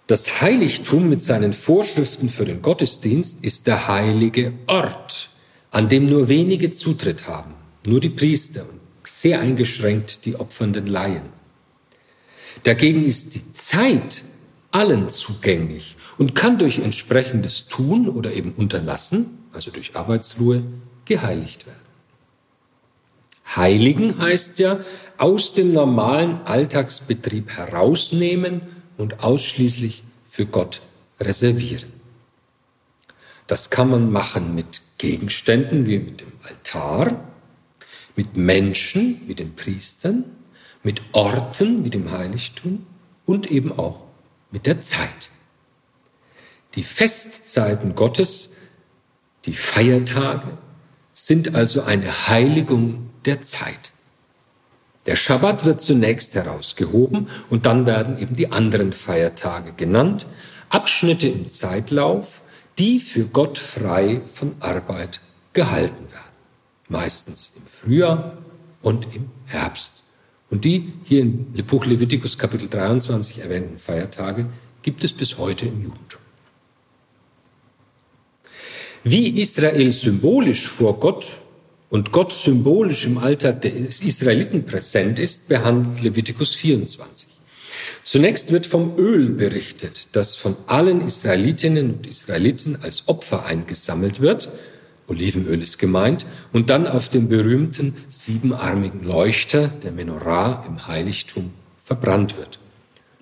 [0.07, 5.29] Das Heiligtum mit seinen Vorschriften für den Gottesdienst ist der heilige Ort,
[5.71, 7.53] an dem nur wenige Zutritt haben,
[7.87, 11.29] nur die Priester und sehr eingeschränkt die opfernden Laien.
[12.63, 14.23] Dagegen ist die Zeit
[14.71, 20.63] allen zugänglich und kann durch entsprechendes Tun oder eben Unterlassen, also durch Arbeitsruhe,
[21.05, 21.88] geheiligt werden.
[23.57, 24.81] Heiligen heißt ja,
[25.17, 28.63] aus dem normalen Alltagsbetrieb herausnehmen
[28.97, 30.81] und ausschließlich für Gott
[31.19, 31.93] reservieren.
[33.47, 37.25] Das kann man machen mit Gegenständen wie mit dem Altar,
[38.15, 40.25] mit Menschen wie den Priestern,
[40.83, 42.87] mit Orten wie dem Heiligtum
[43.25, 44.05] und eben auch
[44.51, 45.31] mit der Zeit.
[46.75, 48.51] Die Festzeiten Gottes,
[49.47, 50.59] die Feiertage,
[51.13, 53.93] sind also eine Heiligung der Zeit.
[55.07, 60.27] Der Schabbat wird zunächst herausgehoben und dann werden eben die anderen Feiertage genannt,
[60.69, 62.43] Abschnitte im Zeitlauf,
[62.79, 65.21] die für Gott frei von Arbeit
[65.53, 66.35] gehalten werden.
[66.89, 68.39] Meistens im Frühjahr
[68.83, 70.03] und im Herbst.
[70.51, 74.47] Und die hier in Buch Levitikus Kapitel 23 erwähnten Feiertage
[74.83, 76.21] gibt es bis heute im Judentum.
[79.05, 81.41] Wie Israel symbolisch vor Gott
[81.91, 87.29] und Gott symbolisch im Alltag der Israeliten präsent ist, behandelt Levitikus 24.
[88.05, 94.51] Zunächst wird vom Öl berichtet, das von allen Israelitinnen und Israeliten als Opfer eingesammelt wird.
[95.07, 96.27] Olivenöl ist gemeint.
[96.53, 102.59] Und dann auf dem berühmten siebenarmigen Leuchter, der Menorah im Heiligtum, verbrannt wird.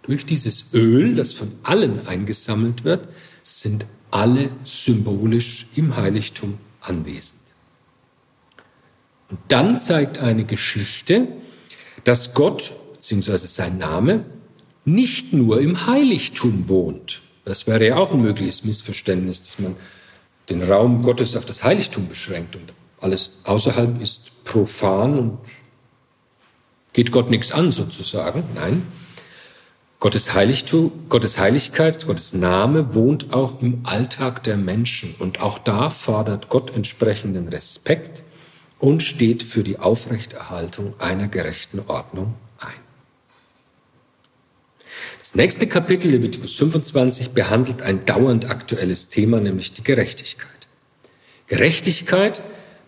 [0.02, 3.08] Durch dieses Öl, das von allen eingesammelt wird,
[3.42, 7.45] sind alle symbolisch im Heiligtum anwesend.
[9.30, 11.28] Und dann zeigt eine Geschichte,
[12.04, 13.38] dass Gott bzw.
[13.38, 14.24] sein Name
[14.84, 17.22] nicht nur im Heiligtum wohnt.
[17.44, 19.76] Das wäre ja auch ein mögliches Missverständnis, dass man
[20.48, 25.38] den Raum Gottes auf das Heiligtum beschränkt und alles außerhalb ist profan und
[26.92, 28.44] geht Gott nichts an sozusagen.
[28.54, 28.82] Nein,
[29.98, 35.90] Gottes Heiligtum, Gottes Heiligkeit, Gottes Name wohnt auch im Alltag der Menschen und auch da
[35.90, 38.22] fordert Gott entsprechenden Respekt
[38.78, 42.34] und steht für die Aufrechterhaltung einer gerechten Ordnung
[45.26, 50.68] das nächste Kapitel, Levitikus 25, behandelt ein dauernd aktuelles Thema, nämlich die Gerechtigkeit.
[51.48, 52.40] Gerechtigkeit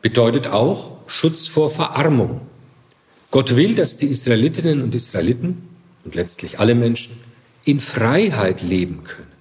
[0.03, 2.43] bedeutet auch Schutz vor Verarmung.
[3.33, 5.69] Gott will, dass die Israelitinnen und Israeliten
[6.05, 7.17] und letztlich alle Menschen
[7.65, 9.33] in Freiheit leben können.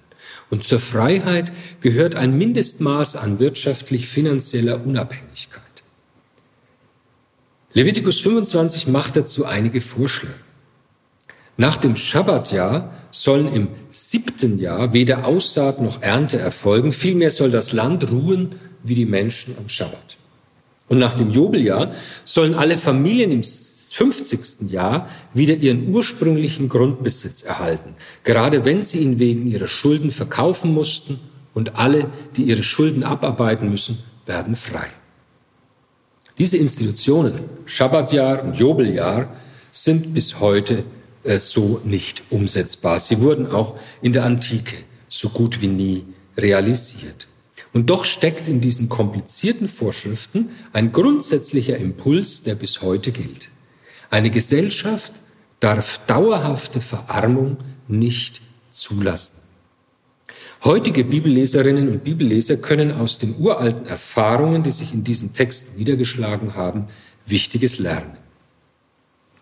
[0.50, 5.62] Und zur Freiheit gehört ein Mindestmaß an wirtschaftlich-finanzieller Unabhängigkeit.
[7.78, 10.34] Levitikus 25 macht dazu einige Vorschläge.
[11.56, 17.72] Nach dem Schabbatjahr sollen im siebten Jahr weder Aussaat noch Ernte erfolgen, vielmehr soll das
[17.72, 20.16] Land ruhen wie die Menschen am Schabbat.
[20.88, 21.92] Und nach dem Jubeljahr
[22.24, 24.72] sollen alle Familien im 50.
[24.72, 31.20] Jahr wieder ihren ursprünglichen Grundbesitz erhalten, gerade wenn sie ihn wegen ihrer Schulden verkaufen mussten
[31.54, 34.88] und alle, die ihre Schulden abarbeiten müssen, werden frei.
[36.38, 39.34] Diese Institutionen, Schabbatjahr und Jubeljahr,
[39.70, 40.84] sind bis heute
[41.24, 43.00] äh, so nicht umsetzbar.
[43.00, 44.76] Sie wurden auch in der Antike
[45.08, 46.04] so gut wie nie
[46.36, 47.26] realisiert.
[47.72, 53.50] Und doch steckt in diesen komplizierten Vorschriften ein grundsätzlicher Impuls, der bis heute gilt.
[54.10, 55.12] Eine Gesellschaft
[55.60, 57.58] darf dauerhafte Verarmung
[57.88, 59.37] nicht zulassen.
[60.64, 66.54] Heutige Bibelleserinnen und Bibelleser können aus den uralten Erfahrungen, die sich in diesen Texten niedergeschlagen
[66.54, 66.86] haben,
[67.26, 68.16] Wichtiges lernen.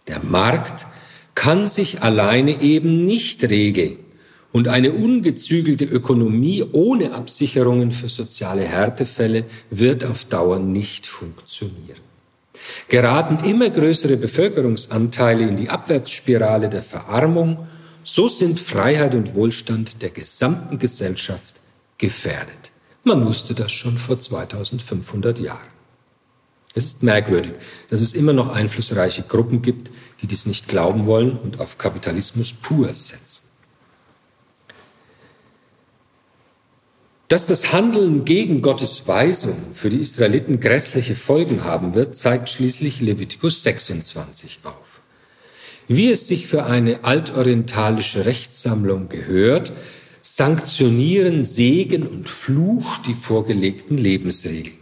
[0.08, 0.86] Der Markt
[1.34, 3.98] kann sich alleine eben nicht regeln.
[4.52, 12.00] Und eine ungezügelte Ökonomie ohne Absicherungen für soziale Härtefälle wird auf Dauer nicht funktionieren.
[12.88, 17.66] Geraten immer größere Bevölkerungsanteile in die Abwärtsspirale der Verarmung,
[18.06, 21.60] so sind Freiheit und Wohlstand der gesamten Gesellschaft
[21.98, 22.70] gefährdet.
[23.02, 25.66] Man wusste das schon vor 2500 Jahren.
[26.72, 27.54] Es ist merkwürdig,
[27.90, 29.90] dass es immer noch einflussreiche Gruppen gibt,
[30.22, 33.44] die dies nicht glauben wollen und auf Kapitalismus pur setzen.
[37.26, 43.00] Dass das Handeln gegen Gottes Weisung für die Israeliten grässliche Folgen haben wird, zeigt schließlich
[43.00, 45.00] Levitikus 26 auf.
[45.88, 49.72] Wie es sich für eine altorientalische Rechtssammlung gehört,
[50.20, 54.76] sanktionieren Segen und Fluch die vorgelegten Lebensregeln.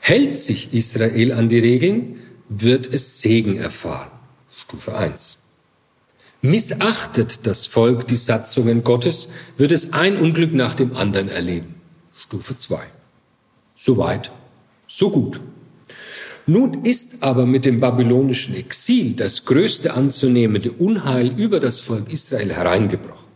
[0.00, 2.18] Hält sich Israel an die Regeln,
[2.48, 4.10] wird es Segen erfahren.
[4.62, 5.38] Stufe 1.
[6.42, 11.76] Missachtet das Volk die Satzungen Gottes, wird es ein Unglück nach dem anderen erleben.
[12.18, 12.82] Stufe 2.
[13.76, 14.32] So weit,
[14.88, 15.40] so gut.
[16.46, 22.52] Nun ist aber mit dem babylonischen Exil das größte anzunehmende Unheil über das Volk Israel
[22.52, 23.28] hereingebrochen.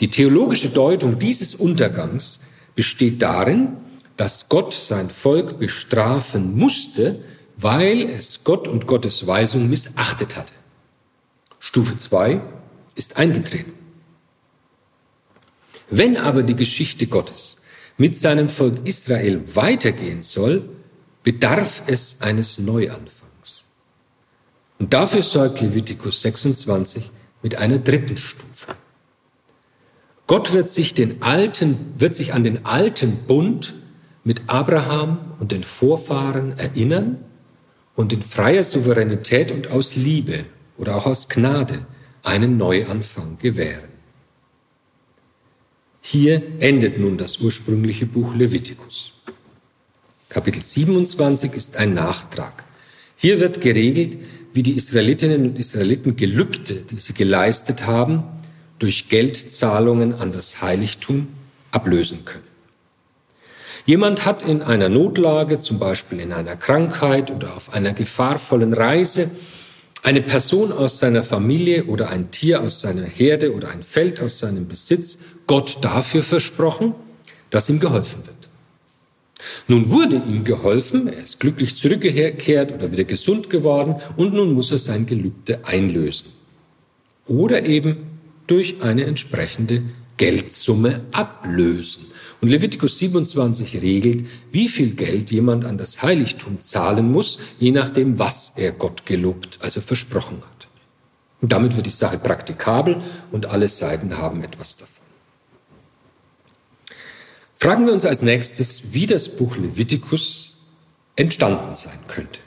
[0.00, 2.40] Die theologische Deutung dieses Untergangs
[2.74, 3.76] besteht darin,
[4.16, 7.20] dass Gott sein Volk bestrafen musste,
[7.56, 10.54] weil es Gott und Gottes Weisung missachtet hatte.
[11.60, 12.40] Stufe 2
[12.94, 13.74] ist eingetreten.
[15.90, 17.58] Wenn aber die Geschichte Gottes
[17.98, 20.68] mit seinem Volk Israel weitergehen soll,
[21.22, 23.64] bedarf es eines Neuanfangs.
[24.78, 27.10] Und dafür sorgt Levitikus 26
[27.42, 28.74] mit einer dritten Stufe.
[30.26, 33.74] Gott wird sich, den alten, wird sich an den alten Bund
[34.24, 37.24] mit Abraham und den Vorfahren erinnern
[37.94, 40.44] und in freier Souveränität und aus Liebe
[40.78, 41.84] oder auch aus Gnade
[42.22, 43.90] einen Neuanfang gewähren.
[46.00, 49.12] Hier endet nun das ursprüngliche Buch Levitikus.
[50.32, 52.64] Kapitel 27 ist ein Nachtrag.
[53.16, 54.16] Hier wird geregelt,
[54.54, 58.24] wie die Israelitinnen und Israeliten Gelübde, die sie geleistet haben,
[58.78, 61.28] durch Geldzahlungen an das Heiligtum
[61.70, 62.46] ablösen können.
[63.84, 69.30] Jemand hat in einer Notlage, zum Beispiel in einer Krankheit oder auf einer gefahrvollen Reise,
[70.02, 74.38] eine Person aus seiner Familie oder ein Tier aus seiner Herde oder ein Feld aus
[74.38, 76.94] seinem Besitz Gott dafür versprochen,
[77.50, 78.31] dass ihm geholfen wird.
[79.68, 84.70] Nun wurde ihm geholfen, er ist glücklich zurückgekehrt oder wieder gesund geworden und nun muss
[84.70, 86.28] er sein Gelübde einlösen.
[87.26, 87.96] Oder eben
[88.46, 89.82] durch eine entsprechende
[90.16, 92.06] Geldsumme ablösen.
[92.40, 98.18] Und Levitikus 27 regelt, wie viel Geld jemand an das Heiligtum zahlen muss, je nachdem,
[98.18, 100.68] was er Gott gelobt, also versprochen hat.
[101.40, 103.00] Und damit wird die Sache praktikabel
[103.30, 105.01] und alle Seiten haben etwas davon.
[107.62, 110.58] Fragen wir uns als nächstes, wie das Buch Levitikus
[111.14, 112.40] entstanden sein könnte.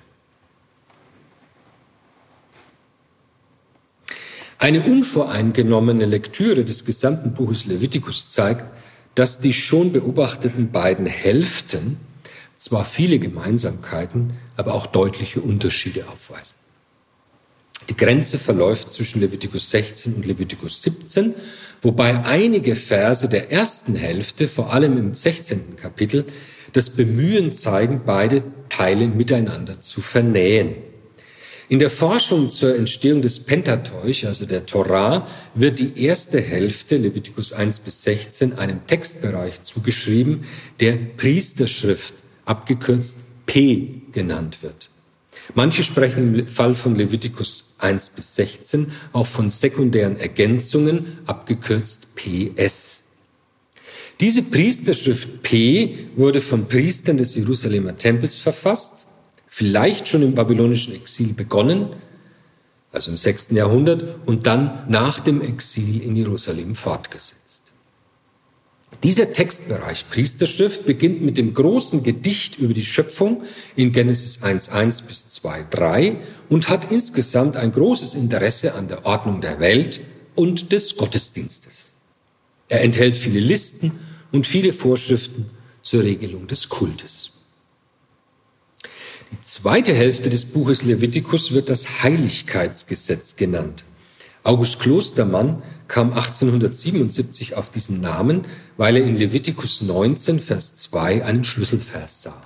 [4.58, 8.66] Eine unvoreingenommene Lektüre des gesamten Buches Levitikus zeigt,
[9.16, 11.96] dass die schon beobachteten beiden Hälften
[12.58, 16.58] zwar viele Gemeinsamkeiten, aber auch deutliche Unterschiede aufweisen.
[17.88, 21.36] Die Grenze verläuft zwischen Levitikus 16 und Levitikus 17,
[21.86, 25.76] wobei einige Verse der ersten Hälfte, vor allem im 16.
[25.76, 26.26] Kapitel,
[26.74, 30.74] das Bemühen zeigen, beide Teile miteinander zu vernähen.
[31.70, 37.54] In der Forschung zur Entstehung des Pentateuch, also der Torah, wird die erste Hälfte, Levitikus
[37.54, 40.46] 1 bis 16, einem Textbereich zugeschrieben,
[40.80, 42.16] der Priesterschrift,
[42.46, 44.90] abgekürzt P genannt wird.
[45.54, 53.04] Manche sprechen im Fall von Levitikus 1 bis 16 auch von sekundären Ergänzungen, abgekürzt PS.
[54.20, 59.08] Diese Priesterschrift P wurde von Priestern des Jerusalemer Tempels verfasst
[59.48, 61.94] vielleicht schon im babylonischen Exil begonnen,
[62.92, 63.52] also im 6.
[63.52, 67.45] Jahrhundert, und dann nach dem Exil in Jerusalem fortgesetzt.
[69.04, 73.44] Dieser Textbereich Priesterschrift beginnt mit dem großen Gedicht über die Schöpfung
[73.76, 76.18] in Genesis 1.1 bis 2.3
[76.50, 80.02] und hat insgesamt ein großes Interesse an der Ordnung der Welt
[80.36, 81.94] und des Gottesdienstes.
[82.68, 83.92] Er enthält viele Listen
[84.32, 85.46] und viele Vorschriften
[85.82, 87.32] zur Regelung des Kultes.
[89.32, 93.84] Die zweite Hälfte des Buches Levitikus wird das Heiligkeitsgesetz genannt.
[94.44, 98.46] August Klostermann kam 1877 auf diesen Namen,
[98.78, 102.44] weil er in Levitikus 19, Vers 2 einen Schlüsselvers sah.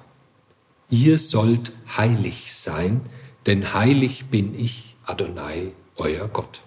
[0.89, 3.01] Ihr sollt heilig sein,
[3.45, 6.61] denn heilig bin ich, Adonai, euer Gott.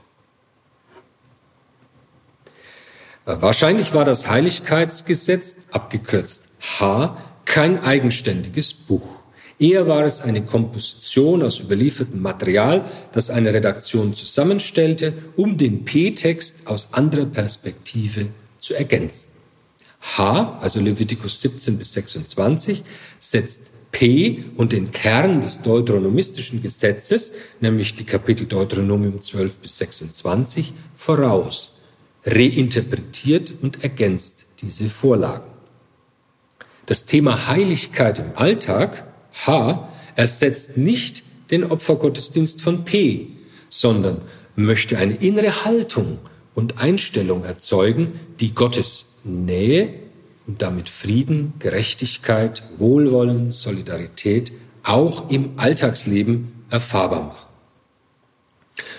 [3.25, 9.22] Wahrscheinlich war das Heiligkeitsgesetz, abgekürzt H, kein eigenständiges Buch.
[9.63, 16.67] Eher war es eine Komposition aus überliefertem Material, das eine Redaktion zusammenstellte, um den P-Text
[16.67, 18.27] aus anderer Perspektive
[18.59, 19.29] zu ergänzen.
[20.01, 22.83] H, also Levitikus 17 bis 26,
[23.21, 30.73] setzt P und den Kern des deuteronomistischen Gesetzes, nämlich die Kapitel Deuteronomium 12 bis 26,
[30.97, 31.79] voraus,
[32.27, 35.47] reinterpretiert und ergänzt diese Vorlagen.
[36.87, 43.29] Das Thema Heiligkeit im Alltag H ersetzt nicht den Opfergottesdienst von P,
[43.69, 44.21] sondern
[44.57, 46.19] möchte eine innere Haltung
[46.55, 49.95] und Einstellung erzeugen, die Gottes Nähe
[50.47, 54.53] und damit Frieden, Gerechtigkeit, Wohlwollen, Solidarität
[54.83, 57.49] auch im Alltagsleben erfahrbar machen.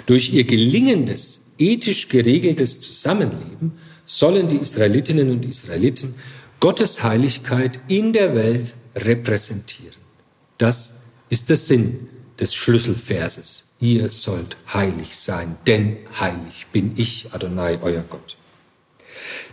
[0.05, 3.73] Durch ihr gelingendes, ethisch geregeltes Zusammenleben
[4.05, 6.15] sollen die Israelitinnen und Israeliten
[6.59, 10.02] Gottes Heiligkeit in der Welt repräsentieren.
[10.64, 10.93] Das
[11.28, 12.07] ist der Sinn
[12.39, 13.66] des Schlüsselverses.
[13.82, 18.38] Ihr sollt heilig sein, denn heilig bin ich, Adonai, euer Gott.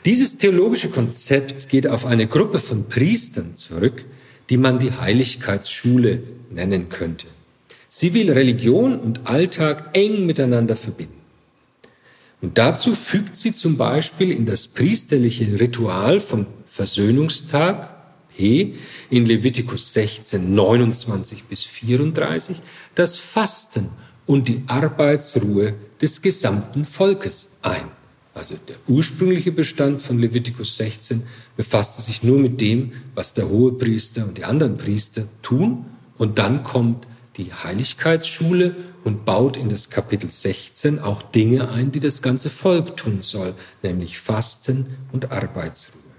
[0.05, 4.05] Dieses theologische Konzept geht auf eine Gruppe von Priestern zurück,
[4.51, 7.27] die man die Heiligkeitsschule nennen könnte.
[7.89, 11.23] Sie will Religion und Alltag eng miteinander verbinden.
[12.41, 18.00] Und dazu fügt sie zum Beispiel in das priesterliche Ritual vom Versöhnungstag
[18.41, 18.75] P
[19.11, 22.57] in Levitikus 16, 29 bis 34
[22.95, 23.91] das Fasten
[24.25, 27.91] und die Arbeitsruhe des gesamten Volkes ein.
[28.33, 31.25] Also der ursprüngliche Bestand von Levitikus 16
[31.55, 35.85] befasste sich nur mit dem, was der Hohepriester und die anderen Priester tun.
[36.17, 38.75] Und dann kommt die Heiligkeitsschule
[39.05, 43.55] und baut in das Kapitel 16 auch Dinge ein, die das ganze Volk tun soll,
[43.83, 46.10] nämlich Fasten und Arbeitsruhe.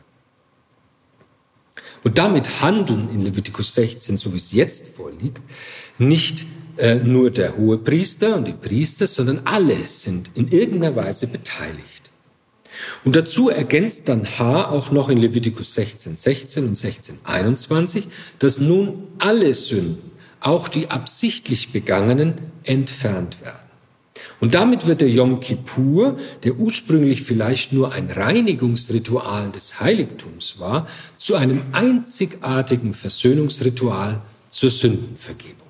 [2.04, 5.42] Und damit handeln in Levitikus 16, so wie es jetzt vorliegt,
[5.98, 6.46] nicht
[6.78, 12.10] äh, nur der hohe Priester und die Priester, sondern alle sind in irgendeiner Weise beteiligt.
[13.04, 18.08] Und dazu ergänzt dann H auch noch in Levitikus 16, 16 und 16, 21,
[18.40, 23.61] dass nun alle Sünden, auch die absichtlich begangenen, entfernt werden.
[24.42, 30.88] Und damit wird der Yom Kippur, der ursprünglich vielleicht nur ein Reinigungsritual des Heiligtums war,
[31.18, 35.68] zu einem einzigartigen Versöhnungsritual zur Sündenvergebung.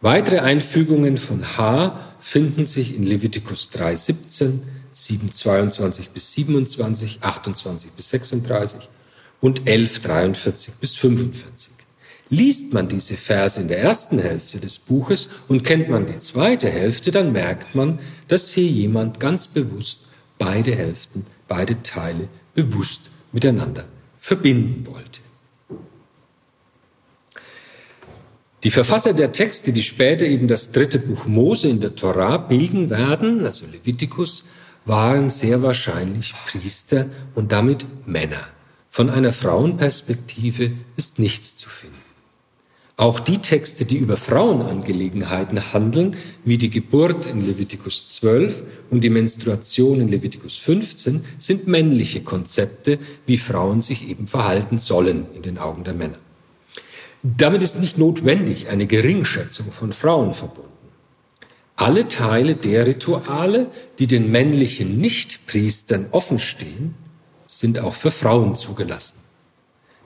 [0.00, 7.92] Weitere Einfügungen von H finden sich in Levitikus 3, 17, 7, 22 bis 27, 28
[7.92, 8.88] bis 36
[9.40, 11.75] und 11, 43 bis 45.
[12.28, 16.68] Liest man diese Verse in der ersten Hälfte des Buches und kennt man die zweite
[16.68, 20.00] Hälfte, dann merkt man, dass hier jemand ganz bewusst
[20.38, 23.84] beide Hälften, beide Teile bewusst miteinander
[24.18, 25.20] verbinden wollte.
[28.64, 32.90] Die Verfasser der Texte, die später eben das dritte Buch Mose in der Torah bilden
[32.90, 34.44] werden, also Levitikus,
[34.84, 37.06] waren sehr wahrscheinlich Priester
[37.36, 38.48] und damit Männer.
[38.90, 41.95] Von einer Frauenperspektive ist nichts zu finden.
[42.98, 46.16] Auch die Texte, die über Frauenangelegenheiten handeln,
[46.46, 52.98] wie die Geburt in Levitikus 12 und die Menstruation in Levitikus 15, sind männliche Konzepte,
[53.26, 56.18] wie Frauen sich eben verhalten sollen in den Augen der Männer.
[57.22, 60.70] Damit ist nicht notwendig eine Geringschätzung von Frauen verbunden.
[61.74, 63.66] Alle Teile der Rituale,
[63.98, 66.94] die den männlichen Nichtpriestern offenstehen,
[67.46, 69.25] sind auch für Frauen zugelassen.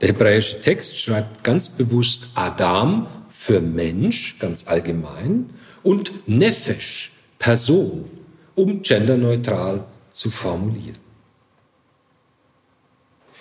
[0.01, 5.51] Der hebräische Text schreibt ganz bewusst Adam für Mensch, ganz allgemein,
[5.83, 8.11] und Nefesh, Person,
[8.55, 10.99] um genderneutral zu formulieren.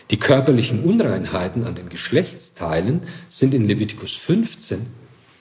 [0.09, 4.87] Die körperlichen Unreinheiten an den Geschlechtsteilen sind in Levitikus 15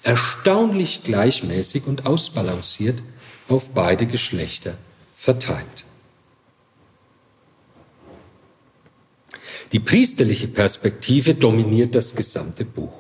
[0.03, 3.03] erstaunlich gleichmäßig und ausbalanciert
[3.49, 4.75] auf beide Geschlechter
[5.16, 5.85] verteilt.
[9.73, 12.93] Die priesterliche Perspektive dominiert das gesamte Buch.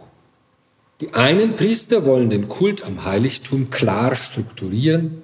[1.00, 5.22] Die einen Priester wollen den Kult am Heiligtum klar strukturieren,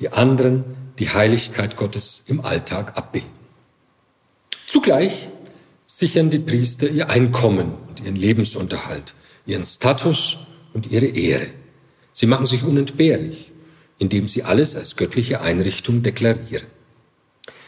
[0.00, 0.64] die anderen
[0.98, 3.30] die Heiligkeit Gottes im Alltag abbilden.
[4.66, 5.28] Zugleich
[5.86, 9.14] sichern die Priester ihr Einkommen und ihren Lebensunterhalt,
[9.44, 10.38] ihren Status
[10.72, 11.46] und ihre Ehre.
[12.12, 13.52] Sie machen sich unentbehrlich,
[13.98, 16.66] indem sie alles als göttliche Einrichtung deklarieren.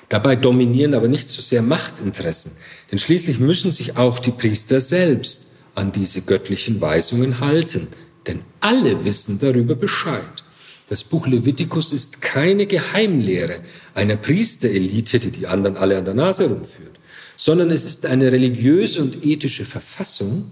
[0.09, 2.53] Dabei dominieren aber nicht so sehr Machtinteressen,
[2.91, 7.89] denn schließlich müssen sich auch die Priester selbst an diese göttlichen Weisungen halten,
[8.27, 10.45] denn Alle wissen darüber Bescheid.
[10.89, 13.61] Das Buch Levitikus ist keine Geheimlehre
[13.95, 16.99] einer Priesterelite, die die anderen alle an der Nase rumführt,
[17.37, 20.51] sondern es ist eine religiöse und ethische Verfassung,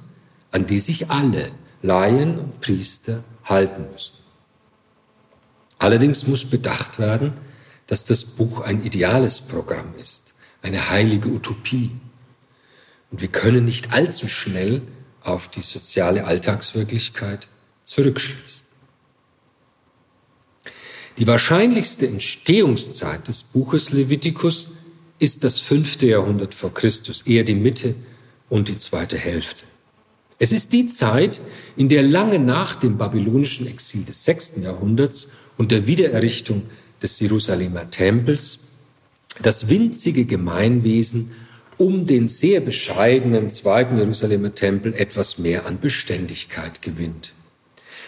[0.51, 1.51] an die sich alle
[1.83, 4.15] Laien und Priester halten müssen.
[5.79, 7.33] Allerdings muss bedacht werden,
[7.87, 11.91] dass das Buch ein ideales Programm ist, eine heilige Utopie.
[13.11, 14.83] Und wir können nicht allzu schnell
[15.23, 17.49] auf die soziale Alltagswirklichkeit
[17.85, 18.67] zurückschließen.
[21.19, 24.73] Die wahrscheinlichste Entstehungszeit des Buches Levitikus
[25.19, 27.95] ist das fünfte Jahrhundert vor Christus, eher die Mitte
[28.51, 29.65] und die zweite Hälfte.
[30.39, 31.41] Es ist die Zeit,
[31.77, 36.65] in der lange nach dem babylonischen Exil des sechsten Jahrhunderts und der Wiedererrichtung
[37.03, 38.61] des Jerusalemer Tempels
[39.43, 41.33] das winzige Gemeinwesen
[41.79, 47.33] um den sehr bescheidenen zweiten Jerusalemer Tempel etwas mehr an Beständigkeit gewinnt.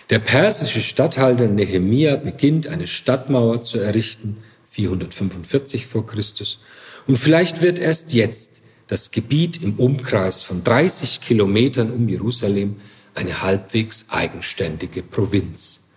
[0.09, 4.39] Der persische Statthalter Nehemia beginnt eine Stadtmauer zu errichten,
[4.71, 6.61] 445 vor Christus,
[7.07, 12.77] und vielleicht wird erst jetzt das Gebiet im Umkreis von 30 Kilometern um Jerusalem
[13.15, 15.88] eine halbwegs eigenständige Provinz.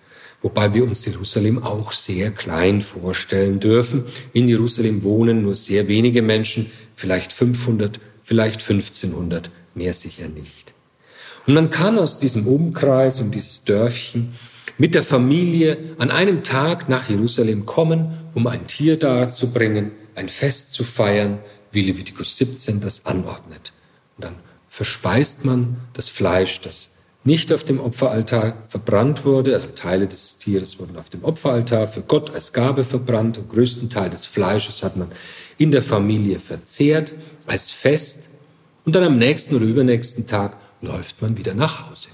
[0.41, 4.05] Wobei wir uns Jerusalem auch sehr klein vorstellen dürfen.
[4.33, 10.73] In Jerusalem wohnen nur sehr wenige Menschen, vielleicht 500, vielleicht 1500, mehr sicher nicht.
[11.45, 14.33] Und man kann aus diesem Umkreis und dieses Dörfchen
[14.77, 20.71] mit der Familie an einem Tag nach Jerusalem kommen, um ein Tier darzubringen, ein Fest
[20.71, 21.39] zu feiern,
[21.71, 23.73] wie Levitikus 17 das anordnet.
[24.17, 24.35] Und dann
[24.69, 26.91] verspeist man das Fleisch, das
[27.23, 32.01] nicht auf dem Opferaltar verbrannt wurde, also Teile des Tieres wurden auf dem Opferaltar für
[32.01, 35.11] Gott als Gabe verbrannt, den größten Teil des Fleisches hat man
[35.57, 37.13] in der Familie verzehrt
[37.45, 38.29] als Fest
[38.85, 42.09] und dann am nächsten oder übernächsten Tag läuft man wieder nach Hause.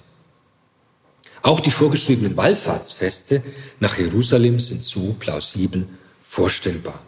[1.41, 3.41] Auch die vorgeschriebenen Wallfahrtsfeste
[3.79, 5.87] nach Jerusalem sind so plausibel
[6.23, 6.99] vorstellbar.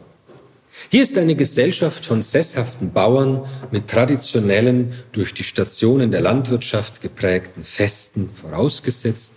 [0.88, 7.64] Hier ist eine Gesellschaft von sesshaften Bauern mit traditionellen, durch die Stationen der Landwirtschaft geprägten
[7.64, 9.34] Festen vorausgesetzt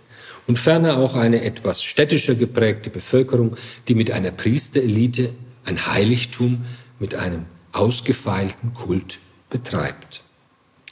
[0.47, 5.29] und ferner auch eine etwas städtischer geprägte Bevölkerung, die mit einer Priesterelite
[5.65, 6.65] ein Heiligtum
[6.99, 9.19] mit einem ausgefeilten Kult
[9.49, 10.23] betreibt.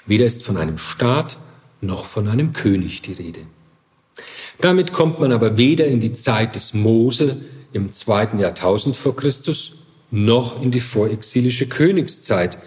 [0.06, 1.38] Weder ist von einem Staat
[1.80, 3.42] noch von einem König die Rede.
[4.60, 7.42] Damit kommt man aber weder in die Zeit des Mose
[7.74, 9.74] im zweiten Jahrtausend vor Christus
[10.12, 12.58] noch in die vorexilische Königszeit.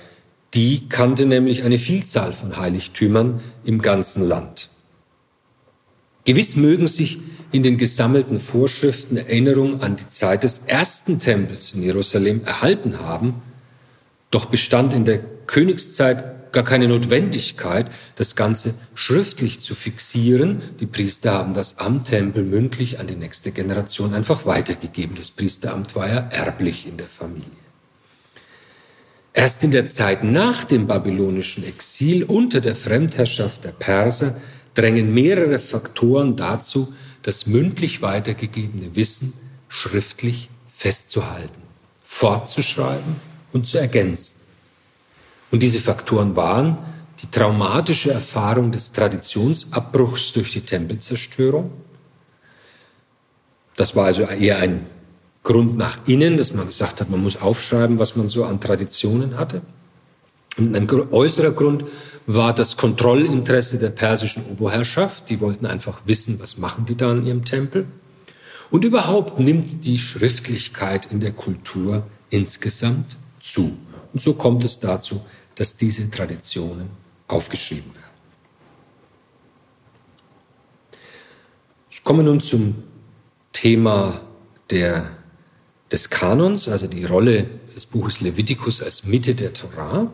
[0.55, 4.71] Die kannte nämlich eine Vielzahl von Heiligtümern im ganzen Land.
[6.25, 7.19] Gewiss mögen sich
[7.53, 13.43] in den gesammelten Vorschriften Erinnerungen an die Zeit des ersten Tempels in Jerusalem erhalten haben,
[14.31, 20.63] doch bestand in der Königszeit gar keine Notwendigkeit, das Ganze schriftlich zu fixieren.
[20.81, 25.17] Die Priester haben das am Tempel mündlich an die nächste Generation einfach weitergegeben.
[25.17, 27.51] Das Priesteramt war ja erblich in der Familie.
[29.35, 34.41] Erst in der Zeit nach dem babylonischen Exil unter der Fremdherrschaft der Perser
[34.75, 39.33] drängen mehrere Faktoren dazu, das mündlich weitergegebene Wissen
[39.69, 41.63] schriftlich festzuhalten,
[42.05, 43.17] fortzuschreiben
[43.53, 44.44] und zu ergänzen.
[45.55, 46.79] Und diese Faktoren waren
[47.23, 51.71] die traumatische Erfahrung des Traditionsabbruchs durch die Tempelzerstörung.
[53.77, 54.87] Das war also eher ein
[55.45, 59.39] Grund nach innen, dass man gesagt hat, man muss aufschreiben, was man so an Traditionen
[59.39, 59.63] hatte.
[60.59, 61.85] Und ein äußerer Grund
[62.27, 65.31] war das Kontrollinteresse der persischen Oberherrschaft.
[65.31, 67.87] Die wollten einfach wissen, was machen die da in ihrem Tempel.
[68.73, 73.79] Und überhaupt nimmt die Schriftlichkeit in der Kultur insgesamt zu.
[74.13, 75.21] Und so kommt es dazu,
[75.55, 76.91] dass diese Traditionen
[77.29, 78.05] aufgeschrieben werden.
[81.91, 82.83] Ich komme nun zum
[83.53, 84.21] Thema
[84.71, 85.11] der,
[85.91, 90.13] des Kanons, also die Rolle des Buches Levitikus als Mitte der Torah.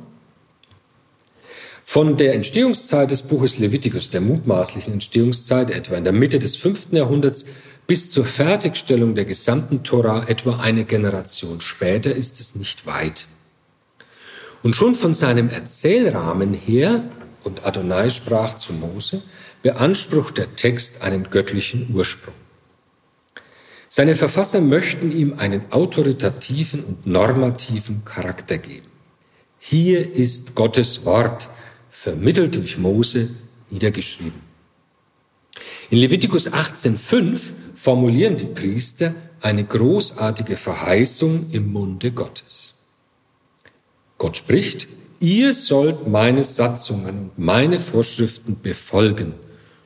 [1.82, 6.94] Von der Entstehungszeit des Buches Levitikus, der mutmaßlichen Entstehungszeit etwa in der Mitte des fünften
[6.94, 7.46] Jahrhunderts,
[7.88, 13.26] bis zur Fertigstellung der gesamten Torah etwa eine Generation später ist es nicht weit.
[14.62, 17.04] Und schon von seinem Erzählrahmen her,
[17.44, 19.22] und Adonai sprach zu Mose,
[19.62, 22.34] beansprucht der Text einen göttlichen Ursprung.
[23.88, 28.86] Seine Verfasser möchten ihm einen autoritativen und normativen Charakter geben.
[29.58, 31.48] Hier ist Gottes Wort,
[31.90, 33.30] vermittelt durch Mose,
[33.68, 34.40] niedergeschrieben.
[35.90, 37.40] In Levitikus 18.5
[37.74, 42.74] formulieren die Priester eine großartige Verheißung im Munde Gottes.
[44.20, 44.86] Gott spricht,
[45.18, 49.34] ihr sollt meine Satzungen meine Vorschriften befolgen,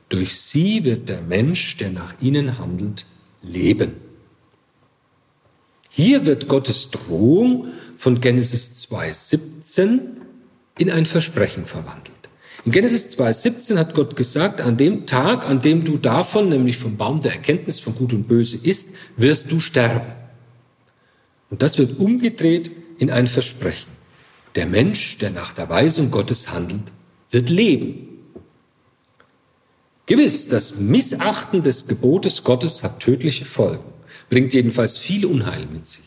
[0.09, 3.05] Durch sie wird der Mensch, der nach ihnen handelt,
[3.41, 3.93] leben.
[5.89, 9.99] Hier wird Gottes Drohung von Genesis 2.17
[10.77, 12.11] in ein Versprechen verwandelt.
[12.65, 16.97] In Genesis 2.17 hat Gott gesagt, an dem Tag, an dem du davon, nämlich vom
[16.97, 20.13] Baum der Erkenntnis von Gut und Böse isst, wirst du sterben.
[21.49, 23.94] Und das wird umgedreht in ein Versprechen.
[24.55, 26.83] Der Mensch, der nach der Weisung Gottes handelt,
[27.29, 28.07] wird leben.
[30.05, 33.83] Gewiss, das Missachten des Gebotes Gottes hat tödliche Folgen,
[34.29, 36.05] bringt jedenfalls viel Unheil mit sich.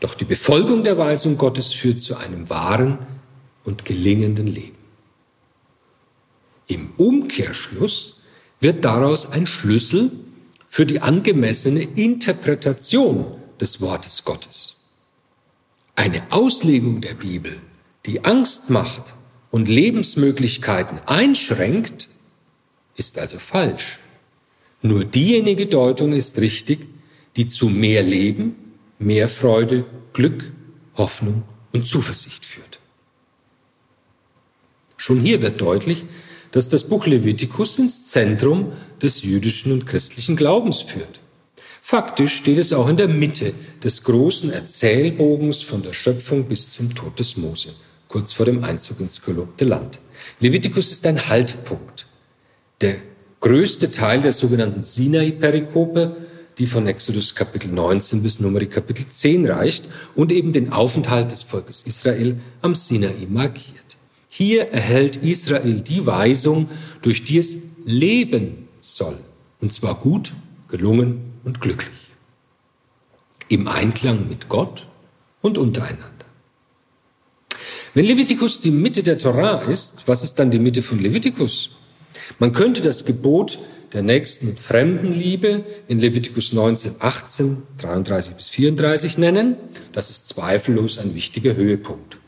[0.00, 2.98] Doch die Befolgung der Weisung Gottes führt zu einem wahren
[3.64, 4.78] und gelingenden Leben.
[6.68, 8.20] Im Umkehrschluss
[8.60, 10.12] wird daraus ein Schlüssel
[10.68, 13.26] für die angemessene Interpretation
[13.60, 14.77] des Wortes Gottes.
[15.98, 17.56] Eine Auslegung der Bibel,
[18.06, 19.14] die Angst macht
[19.50, 22.08] und Lebensmöglichkeiten einschränkt,
[22.94, 23.98] ist also falsch.
[24.80, 26.86] Nur diejenige Deutung ist richtig,
[27.34, 28.54] die zu mehr Leben,
[29.00, 30.52] mehr Freude, Glück,
[30.96, 31.42] Hoffnung
[31.72, 32.78] und Zuversicht führt.
[34.96, 36.04] Schon hier wird deutlich,
[36.52, 38.72] dass das Buch Levitikus ins Zentrum
[39.02, 41.18] des jüdischen und christlichen Glaubens führt.
[41.90, 46.94] Faktisch steht es auch in der Mitte des großen Erzählbogens von der Schöpfung bis zum
[46.94, 47.70] Tod des Mose,
[48.08, 49.98] kurz vor dem Einzug ins gelobte Land.
[50.38, 52.04] Levitikus ist ein Haltpunkt.
[52.82, 52.96] Der
[53.40, 56.14] größte Teil der sogenannten Sinai-Perikope,
[56.58, 61.42] die von Exodus Kapitel 19 bis Numeri Kapitel 10 reicht und eben den Aufenthalt des
[61.42, 63.96] Volkes Israel am Sinai markiert.
[64.28, 66.68] Hier erhält Israel die Weisung,
[67.00, 69.16] durch die es leben soll.
[69.62, 70.34] Und zwar gut,
[70.68, 71.96] gelungen und glücklich.
[73.48, 74.86] Im Einklang mit Gott
[75.40, 76.04] und untereinander.
[77.94, 81.70] Wenn Levitikus die Mitte der Torah ist, was ist dann die Mitte von Levitikus?
[82.38, 83.58] Man könnte das Gebot
[83.94, 89.56] der Nächsten- und Fremdenliebe in Levitikus 19, 18, 33 bis 34 nennen.
[89.92, 92.18] Das ist zweifellos ein wichtiger Höhepunkt.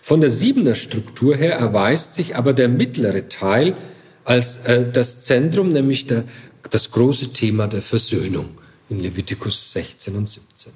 [0.00, 3.76] Von der siebener Struktur her erweist sich aber der mittlere Teil
[4.24, 6.24] als äh, das Zentrum, nämlich der,
[6.70, 8.50] das große Thema der Versöhnung
[8.88, 10.72] in Levitikus 16 und 17.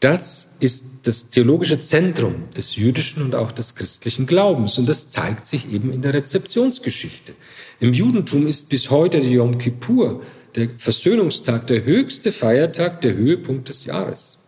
[0.00, 5.46] Das ist das theologische Zentrum des jüdischen und auch des christlichen Glaubens und das zeigt
[5.46, 7.32] sich eben in der Rezeptionsgeschichte.
[7.80, 10.22] Im Judentum ist bis heute der Yom Kippur,
[10.54, 14.38] der Versöhnungstag, der höchste Feiertag, der Höhepunkt des Jahres.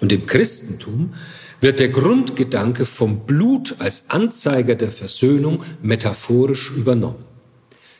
[0.00, 1.14] Und im Christentum
[1.60, 7.25] wird der Grundgedanke vom Blut als Anzeiger der Versöhnung metaphorisch übernommen.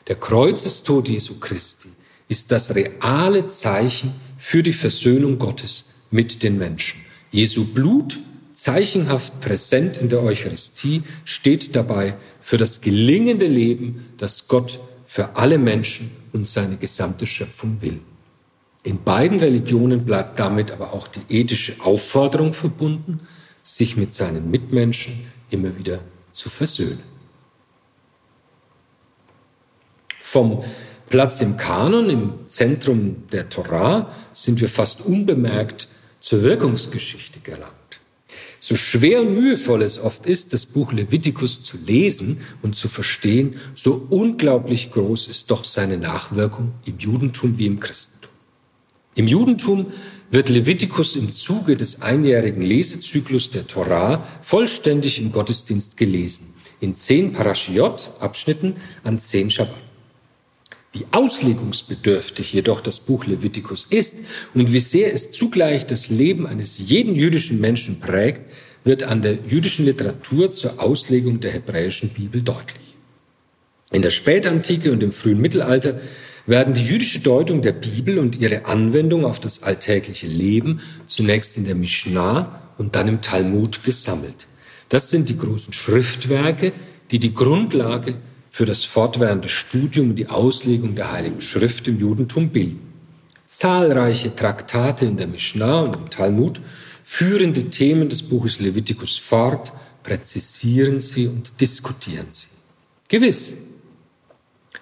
[0.07, 1.89] Der Kreuzestod Jesu Christi
[2.29, 7.01] ist das reale Zeichen für die Versöhnung Gottes mit den Menschen.
[7.31, 8.17] Jesu Blut,
[8.53, 15.57] zeichenhaft präsent in der Eucharistie, steht dabei für das gelingende Leben, das Gott für alle
[15.57, 17.99] Menschen und seine gesamte Schöpfung will.
[18.83, 23.19] In beiden Religionen bleibt damit aber auch die ethische Aufforderung verbunden,
[23.61, 25.99] sich mit seinen Mitmenschen immer wieder
[26.31, 27.16] zu versöhnen.
[30.29, 30.61] Vom
[31.07, 35.87] Platz im Kanon, im Zentrum der Torah, sind wir fast unbemerkt
[36.19, 37.71] zur Wirkungsgeschichte gelangt.
[38.59, 43.55] So schwer und mühevoll es oft ist, das Buch Levitikus zu lesen und zu verstehen,
[43.73, 48.31] so unglaublich groß ist doch seine Nachwirkung im Judentum wie im Christentum.
[49.15, 49.93] Im Judentum
[50.29, 57.31] wird Levitikus im Zuge des einjährigen Lesezyklus der Torah vollständig im Gottesdienst gelesen, in zehn
[57.31, 58.75] Parashiot, Abschnitten
[59.05, 59.86] an zehn Shabbat.
[60.97, 64.15] Wie auslegungsbedürftig jedoch das Buch Levitikus ist
[64.55, 68.41] und wie sehr es zugleich das Leben eines jeden jüdischen Menschen prägt,
[68.83, 72.97] wird an der jüdischen Literatur zur Auslegung der hebräischen Bibel deutlich.
[73.91, 75.99] In der Spätantike und im frühen Mittelalter
[76.47, 81.65] werden die jüdische Deutung der Bibel und ihre Anwendung auf das alltägliche Leben zunächst in
[81.65, 84.47] der Mishnah und dann im Talmud gesammelt.
[84.89, 86.73] Das sind die großen Schriftwerke,
[87.11, 88.15] die die Grundlage
[88.57, 92.91] für das fortwährende Studium und die Auslegung der Heiligen Schrift im Judentum bilden.
[93.45, 96.59] Zahlreiche Traktate in der Mishnah und im Talmud
[97.03, 102.47] führen die Themen des Buches Levitikus fort, präzisieren sie und diskutieren sie.
[103.09, 103.57] Gewiss,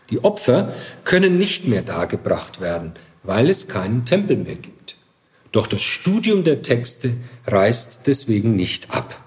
[0.09, 0.73] die Opfer
[1.03, 4.95] können nicht mehr dargebracht werden, weil es keinen Tempel mehr gibt.
[5.51, 7.11] Doch das Studium der Texte
[7.45, 9.24] reißt deswegen nicht ab.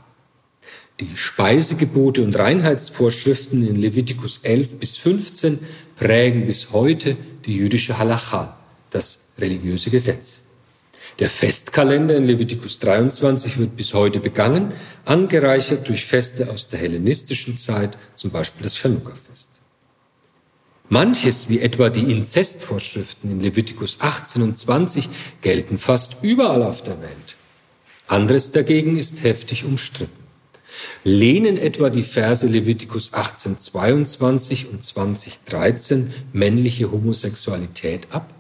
[1.01, 5.61] Die Speisegebote und Reinheitsvorschriften in Levitikus 11 bis 15
[5.95, 8.59] prägen bis heute die jüdische Halacha,
[8.91, 10.43] das religiöse Gesetz.
[11.21, 14.73] Der Festkalender in Levitikus 23 wird bis heute begangen,
[15.05, 19.51] angereichert durch Feste aus der hellenistischen Zeit, zum Beispiel das Chanukka-Fest.
[20.89, 25.09] Manches, wie etwa die Inzestvorschriften in Levitikus 18 und 20,
[25.43, 27.37] gelten fast überall auf der Welt.
[28.09, 30.28] Anderes dagegen ist heftig umstritten.
[31.05, 38.33] Lehnen etwa die Verse Levitikus 18, 22 und 20, 13 männliche Homosexualität ab?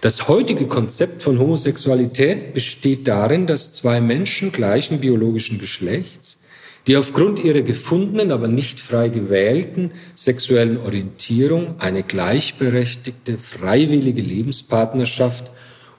[0.00, 6.38] Das heutige Konzept von Homosexualität besteht darin, dass zwei Menschen gleichen biologischen Geschlechts
[6.86, 15.50] die aufgrund ihrer gefundenen, aber nicht frei gewählten sexuellen Orientierung eine gleichberechtigte, freiwillige Lebenspartnerschaft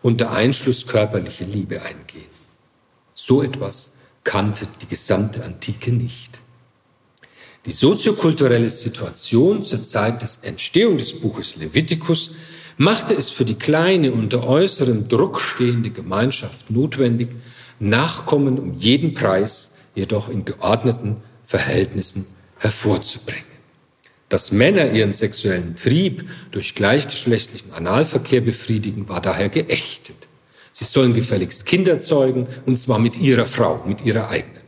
[0.01, 2.29] unter Einschluss körperlicher Liebe eingehen.
[3.15, 3.93] So etwas
[4.25, 6.39] kannte die gesamte Antike nicht.
[7.65, 12.31] Die soziokulturelle Situation zur Zeit des Entstehung des Buches Levitikus
[12.77, 17.29] machte es für die kleine unter äußerem Druck stehende Gemeinschaft notwendig,
[17.79, 22.25] Nachkommen um jeden Preis jedoch in geordneten Verhältnissen
[22.57, 23.43] hervorzubringen.
[24.29, 30.24] Dass Männer ihren sexuellen Trieb durch gleichgeschlechtlichen Analverkehr befriedigen, war daher geächtet.
[30.75, 34.61] Sie sollen gefälligst Kinder zeugen, und zwar mit ihrer Frau, mit ihrer eigenen.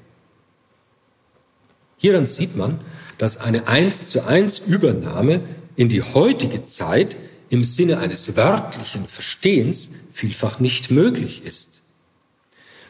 [1.98, 2.80] Hieran sieht man,
[3.18, 5.42] dass eine eins zu eins Übernahme
[5.76, 7.18] in die heutige Zeit
[7.50, 11.82] im Sinne eines wörtlichen Verstehens vielfach nicht möglich ist.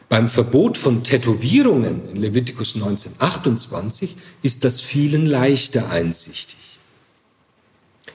[0.09, 6.77] Beim Verbot von Tätowierungen in Levitikus 1928 ist das vielen leichter einsichtig.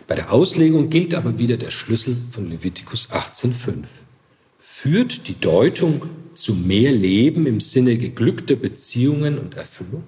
[0.07, 3.87] Bei der Auslegung gilt aber wieder der Schlüssel von Levitikus 18.5.
[4.83, 6.03] Führt die Deutung
[6.35, 10.03] zu mehr Leben im Sinne geglückter Beziehungen und Erfüllung?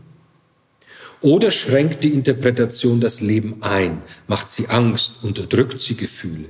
[1.21, 6.49] Oder schränkt die Interpretation das Leben ein, macht sie Angst, unterdrückt sie Gefühle?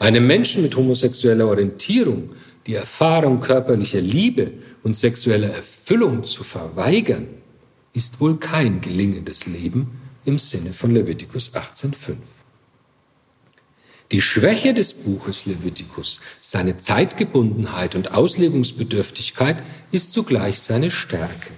[0.00, 2.30] Einem Menschen mit homosexueller Orientierung
[2.66, 4.50] die Erfahrung körperlicher Liebe
[4.82, 7.28] und sexueller Erfüllung zu verweigern,
[7.92, 12.16] ist wohl kein gelingendes Leben im Sinne von Levitikus 18.5.
[14.12, 21.50] Die Schwäche des Buches Levitikus, seine Zeitgebundenheit und Auslegungsbedürftigkeit ist zugleich seine Stärke.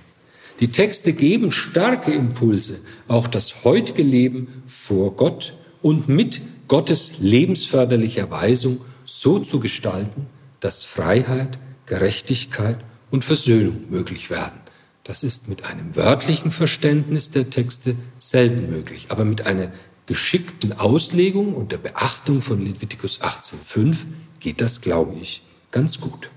[0.61, 8.30] Die Texte geben starke Impulse, auch das heutige Leben vor Gott und mit Gottes lebensförderlicher
[8.30, 10.26] Weisung so zu gestalten,
[10.61, 12.78] dass Freiheit, Gerechtigkeit
[13.11, 14.61] und Versöhnung möglich werden.
[15.05, 19.72] Das ist mit einem wörtlichen Verständnis der Texte selten möglich, aber mit einer
[20.07, 23.98] geschickten Auslegung und der Beachtung von Levitikus 18.5
[24.40, 26.30] geht das, glaube ich, ganz gut.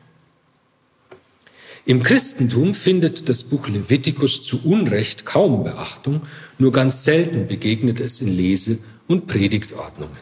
[1.88, 6.22] Im Christentum findet das Buch Levitikus zu Unrecht kaum Beachtung,
[6.58, 10.18] nur ganz selten begegnet es in Lese- und Predigtordnungen.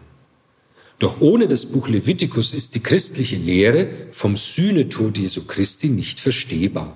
[1.00, 6.96] Doch ohne das Buch Levitikus ist die christliche Lehre vom Sühnetod Jesu Christi nicht verstehbar.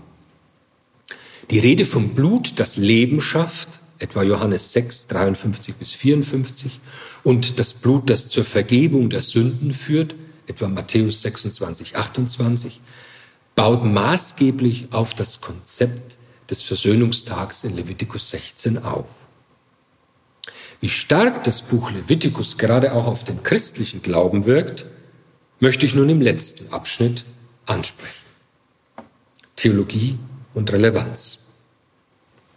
[1.50, 6.80] Die Rede vom Blut, das Leben schafft, etwa Johannes 6, 53 bis 54,
[7.24, 10.16] und das Blut, das zur Vergebung der Sünden führt,
[10.48, 12.82] etwa Matthäus 26, 28,
[13.56, 16.18] baut maßgeblich auf das Konzept
[16.50, 19.28] des Versöhnungstags in Levitikus 16 auf.
[20.80, 24.86] Wie stark das Buch Levitikus gerade auch auf den christlichen Glauben wirkt,
[25.60, 27.26] möchte ich nun im letzten Abschnitt
[27.66, 28.14] ansprechen.
[29.56, 30.20] Theologie
[30.54, 31.40] und Relevanz.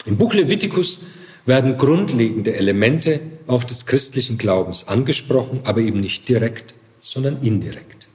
[0.05, 0.99] Im Buch Levitikus
[1.47, 8.09] werden grundlegende Elemente auch des christlichen Glaubens angesprochen, aber eben nicht direkt, sondern indirekt.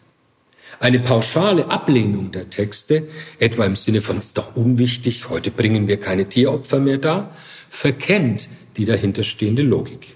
[0.80, 3.07] Eine pauschale Ablehnung der Texte,
[3.39, 7.32] etwa im Sinne von ist doch unwichtig, heute bringen wir keine Tieropfer mehr dar,
[7.69, 10.15] verkennt die dahinterstehende Logik.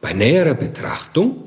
[0.00, 1.44] Bei näherer Betrachtung,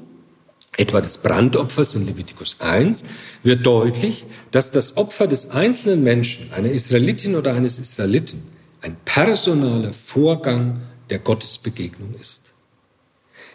[0.78, 3.06] etwa des Brandopfers in Levitikus 1,
[3.44, 8.44] wird deutlich, dass das Opfer des einzelnen Menschen, einer Israelitin oder eines Israeliten,
[8.82, 10.82] ein personaler Vorgang
[11.12, 12.54] der Gottesbegegnung ist.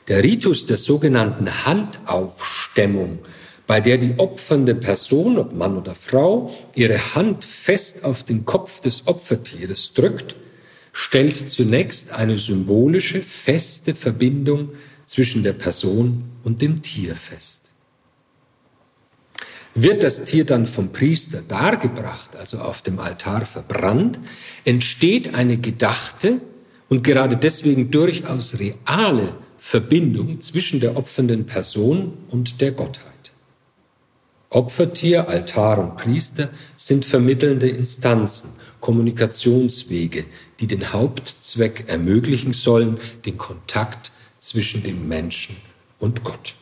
[0.07, 3.19] Der Ritus der sogenannten Handaufstemmung,
[3.67, 8.81] bei der die opfernde Person, ob Mann oder Frau, ihre Hand fest auf den Kopf
[8.81, 10.37] des Opfertieres drückt,
[10.93, 14.71] stellt zunächst eine symbolische, feste Verbindung
[15.05, 17.73] zwischen der Person und dem Tier fest.
[19.75, 24.19] Wird das Tier dann vom Priester dargebracht, also auf dem Altar verbrannt,
[24.65, 26.41] entsteht eine gedachte
[26.89, 33.33] und gerade deswegen durchaus reale Verbindung zwischen der opfernden Person und der Gottheit.
[34.51, 40.25] Opfertier, Altar und Priester sind vermittelnde Instanzen Kommunikationswege,
[40.61, 45.57] die den Hauptzweck ermöglichen sollen, den Kontakt zwischen dem Menschen
[45.99, 46.55] und Gott.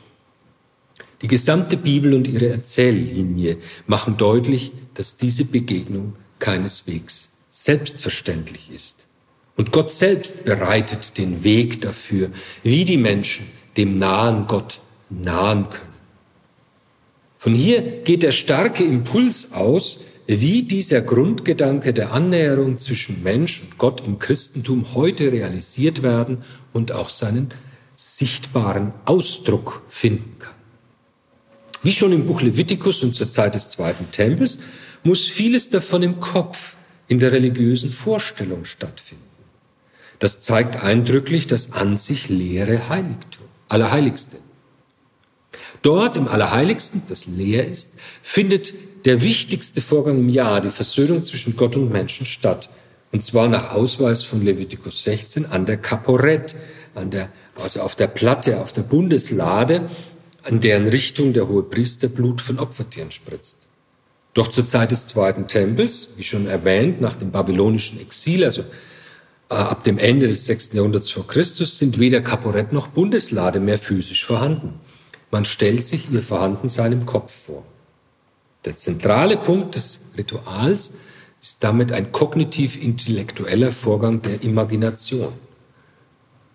[1.20, 9.03] Die gesamte Bibel und ihre Erzähllinie machen deutlich, dass diese Begegnung keineswegs selbstverständlich ist.
[9.56, 12.30] Und Gott selbst bereitet den Weg dafür,
[12.62, 13.46] wie die Menschen
[13.76, 14.80] dem nahen Gott
[15.10, 15.94] nahen können.
[17.38, 23.76] Von hier geht der starke Impuls aus, wie dieser Grundgedanke der Annäherung zwischen Mensch und
[23.76, 26.42] Gott im Christentum heute realisiert werden
[26.72, 27.52] und auch seinen
[27.94, 30.54] sichtbaren Ausdruck finden kann.
[31.82, 34.58] Wie schon im Buch Levitikus und zur Zeit des Zweiten Tempels
[35.02, 36.76] muss vieles davon im Kopf,
[37.06, 39.23] in der religiösen Vorstellung stattfinden.
[40.18, 44.36] Das zeigt eindrücklich das an sich leere Heiligtum, Allerheiligste.
[45.82, 47.90] Dort im Allerheiligsten, das leer ist,
[48.22, 48.72] findet
[49.04, 52.70] der wichtigste Vorgang im Jahr, die Versöhnung zwischen Gott und Menschen statt.
[53.12, 56.54] Und zwar nach Ausweis von Levitikus 16 an der Kaporett,
[56.94, 59.90] an der, also auf der Platte, auf der Bundeslade,
[60.42, 63.68] an deren Richtung der hohe Priester Blut von Opfertieren spritzt.
[64.32, 68.64] Doch zur Zeit des Zweiten Tempels, wie schon erwähnt, nach dem babylonischen Exil, also
[69.54, 70.72] ab dem Ende des 6.
[70.72, 74.80] Jahrhunderts vor Christus, sind weder Kaporett noch Bundeslade mehr physisch vorhanden.
[75.30, 77.64] Man stellt sich ihr Vorhandensein im Kopf vor.
[78.64, 80.94] Der zentrale Punkt des Rituals
[81.40, 85.32] ist damit ein kognitiv-intellektueller Vorgang der Imagination.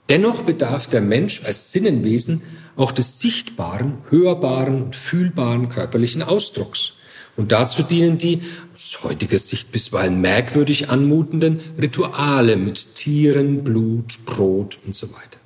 [0.10, 2.42] Dennoch bedarf der Mensch als Sinnenwesen
[2.76, 6.94] auch des sichtbaren, hörbaren und fühlbaren körperlichen Ausdrucks.
[7.40, 8.42] Und dazu dienen die
[8.76, 15.40] aus heutiger Sicht bisweilen merkwürdig anmutenden Rituale mit Tieren, Blut, Brot und so weiter.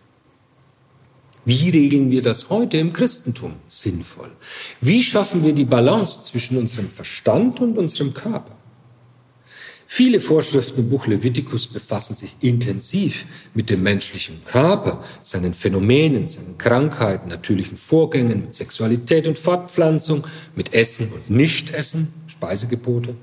[1.46, 4.32] Wie regeln wir das heute im Christentum sinnvoll?
[4.82, 8.56] Wie schaffen wir die Balance zwischen unserem Verstand und unserem Körper?
[9.96, 16.58] Viele Vorschriften im Buch Levitikus befassen sich intensiv mit dem menschlichen Körper, seinen Phänomenen, seinen
[16.58, 20.26] Krankheiten, natürlichen Vorgängen, mit Sexualität und Fortpflanzung,
[20.56, 23.14] mit Essen und Nichtessen, Speisegebote.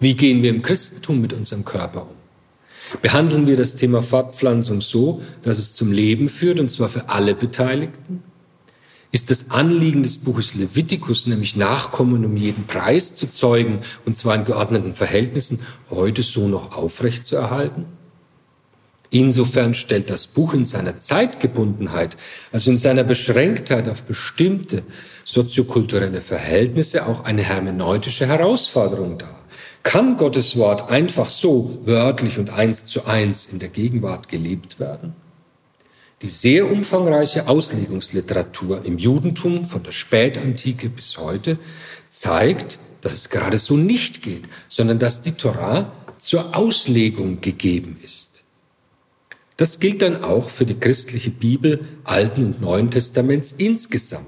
[0.00, 3.00] Wie gehen wir im Christentum mit unserem Körper um?
[3.00, 7.34] Behandeln wir das Thema Fortpflanzung so, dass es zum Leben führt, und zwar für alle
[7.34, 8.22] Beteiligten?
[9.12, 14.36] Ist das Anliegen des Buches Levitikus, nämlich Nachkommen um jeden Preis zu zeugen, und zwar
[14.36, 17.86] in geordneten Verhältnissen, heute so noch aufrecht zu erhalten?
[19.10, 22.16] Insofern stellt das Buch in seiner Zeitgebundenheit,
[22.52, 24.84] also in seiner Beschränktheit auf bestimmte
[25.24, 29.40] soziokulturelle Verhältnisse, auch eine hermeneutische Herausforderung dar.
[29.82, 35.14] Kann Gottes Wort einfach so wörtlich und eins zu eins in der Gegenwart gelebt werden?
[36.22, 41.58] Die sehr umfangreiche Auslegungsliteratur im Judentum von der Spätantike bis heute
[42.10, 48.44] zeigt, dass es gerade so nicht geht, sondern dass die Torah zur Auslegung gegeben ist.
[49.56, 54.26] Das gilt dann auch für die christliche Bibel Alten und Neuen Testaments insgesamt.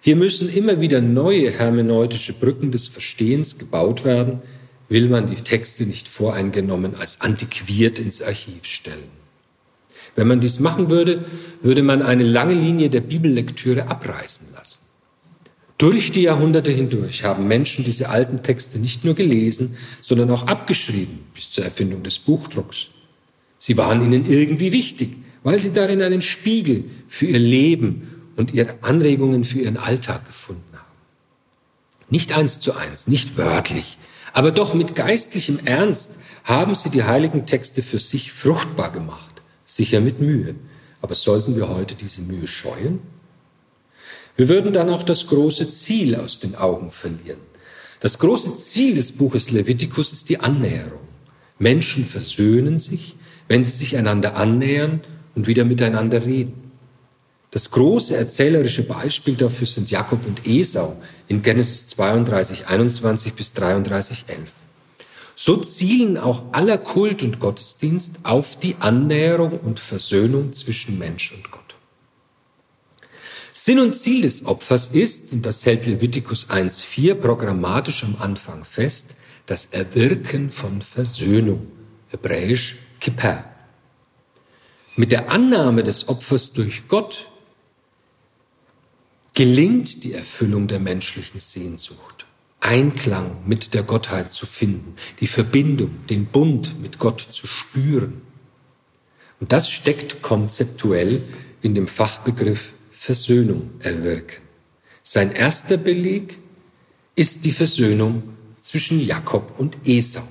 [0.00, 4.42] Hier müssen immer wieder neue hermeneutische Brücken des Verstehens gebaut werden,
[4.88, 9.21] will man die Texte nicht voreingenommen als antiquiert ins Archiv stellen.
[10.14, 11.24] Wenn man dies machen würde,
[11.62, 14.82] würde man eine lange Linie der Bibellektüre abreißen lassen.
[15.78, 21.20] Durch die Jahrhunderte hindurch haben Menschen diese alten Texte nicht nur gelesen, sondern auch abgeschrieben
[21.34, 22.88] bis zur Erfindung des Buchdrucks.
[23.58, 28.76] Sie waren ihnen irgendwie wichtig, weil sie darin einen Spiegel für ihr Leben und ihre
[28.82, 30.82] Anregungen für ihren Alltag gefunden haben.
[32.10, 33.98] Nicht eins zu eins, nicht wörtlich,
[34.32, 39.31] aber doch mit geistlichem Ernst haben sie die heiligen Texte für sich fruchtbar gemacht,
[39.74, 40.54] sicher mit Mühe.
[41.00, 43.00] Aber sollten wir heute diese Mühe scheuen?
[44.36, 47.40] Wir würden dann auch das große Ziel aus den Augen verlieren.
[48.00, 51.00] Das große Ziel des Buches Levitikus ist die Annäherung.
[51.58, 53.16] Menschen versöhnen sich,
[53.48, 55.00] wenn sie sich einander annähern
[55.34, 56.72] und wieder miteinander reden.
[57.50, 60.96] Das große erzählerische Beispiel dafür sind Jakob und Esau
[61.28, 64.61] in Genesis 32, 21 bis 33, 11.
[65.34, 71.50] So zielen auch aller Kult und Gottesdienst auf die Annäherung und Versöhnung zwischen Mensch und
[71.50, 71.62] Gott.
[73.52, 79.16] Sinn und Ziel des Opfers ist, und das hält Levitikus 1.4 programmatisch am Anfang fest,
[79.46, 81.66] das Erwirken von Versöhnung,
[82.08, 83.44] hebräisch Kippur.
[84.96, 87.28] Mit der Annahme des Opfers durch Gott
[89.34, 92.11] gelingt die Erfüllung der menschlichen Sehnsucht,
[92.62, 98.22] Einklang mit der Gottheit zu finden, die Verbindung, den Bund mit Gott zu spüren.
[99.40, 101.24] Und das steckt konzeptuell
[101.60, 104.42] in dem Fachbegriff Versöhnung erwirken.
[105.02, 106.38] Sein erster Beleg
[107.16, 108.22] ist die Versöhnung
[108.60, 110.22] zwischen Jakob und Esau.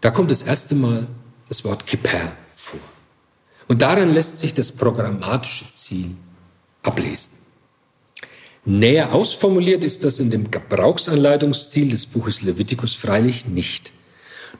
[0.00, 1.08] Da kommt das erste Mal
[1.48, 2.78] das Wort Kippur vor.
[3.66, 6.14] Und darin lässt sich das programmatische Ziel
[6.84, 7.33] ablesen.
[8.66, 13.92] Näher ausformuliert ist das in dem Gebrauchsanleitungsstil des Buches Levitikus freilich nicht.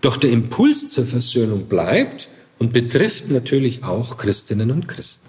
[0.02, 2.28] Doch der Impuls zur Versöhnung bleibt
[2.58, 5.28] und betrifft natürlich auch Christinnen und Christen.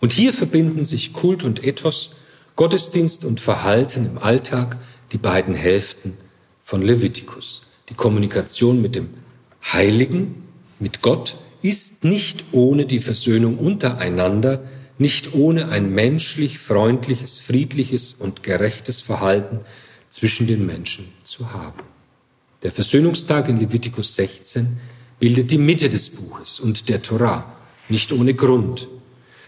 [0.00, 2.10] Und hier verbinden sich Kult und Ethos,
[2.56, 4.76] Gottesdienst und Verhalten im Alltag,
[5.12, 6.14] die beiden Hälften
[6.62, 7.62] von Levitikus.
[7.90, 9.10] Die Kommunikation mit dem
[9.72, 10.46] Heiligen,
[10.78, 14.64] mit Gott, ist nicht ohne die Versöhnung untereinander,
[15.00, 19.60] nicht ohne ein menschlich, freundliches, friedliches und gerechtes Verhalten
[20.10, 21.80] zwischen den Menschen zu haben.
[22.62, 24.78] Der Versöhnungstag in Levitikus 16
[25.18, 27.50] bildet die Mitte des Buches und der Torah,
[27.88, 28.88] nicht ohne Grund.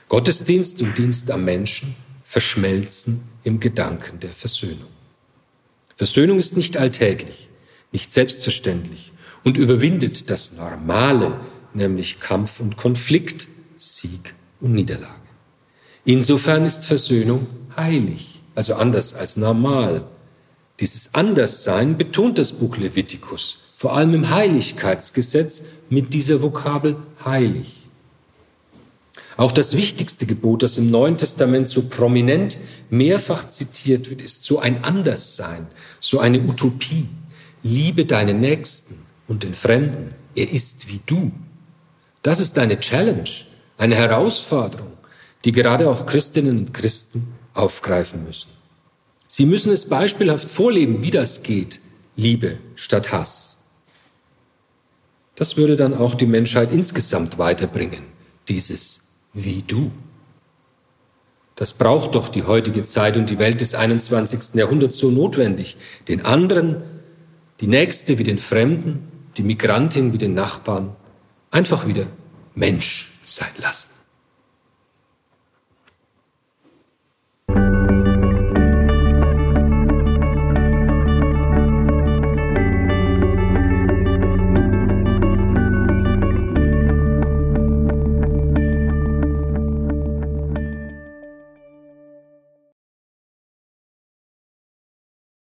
[0.09, 4.89] Gottesdienst und Dienst am Menschen verschmelzen im Gedanken der Versöhnung.
[5.97, 7.51] Versöhnung ist nicht alltäglich,
[7.93, 9.13] nicht selbstverständlich
[9.45, 11.39] und überwindet das Normale,
[11.75, 14.33] nämlich Kampf und Konflikt, Sieg
[14.63, 15.22] und Niederlage.
[16.05, 17.47] Insofern ist Versöhnung
[17.77, 20.05] heilig, also anders als normal.
[20.81, 27.83] Dieses Anderssein betont das Buch Levitikus, vor allem im Heiligkeitsgesetz mit dieser Vokabel heilig.
[29.37, 32.59] Auch das wichtigste Gebot, das im Neuen Testament so prominent
[32.91, 35.69] mehrfach zitiert wird, ist so ein Anderssein,
[36.01, 37.09] so eine Utopie.
[37.63, 38.99] Liebe deinen Nächsten
[39.29, 40.09] und den Fremden.
[40.35, 41.31] Er ist wie du.
[42.23, 43.29] Das ist eine Challenge,
[43.79, 44.92] eine Herausforderung,
[45.45, 48.49] die gerade auch Christinnen und Christen aufgreifen müssen.
[49.27, 51.81] Sie müssen es beispielhaft vorleben, wie das geht.
[52.17, 53.57] Liebe statt Hass.
[55.35, 58.03] Das würde dann auch die Menschheit insgesamt weiterbringen,
[58.49, 59.01] dieses
[59.33, 59.91] wie du.
[61.57, 64.55] Das braucht doch die heutige Zeit und die Welt des 21.
[64.55, 65.77] Jahrhunderts so notwendig.
[66.09, 66.83] Den anderen,
[67.61, 70.95] die Nächste wie den Fremden, die Migrantin wie den Nachbarn,
[71.51, 72.07] einfach wieder
[72.55, 73.92] Mensch sein lassen.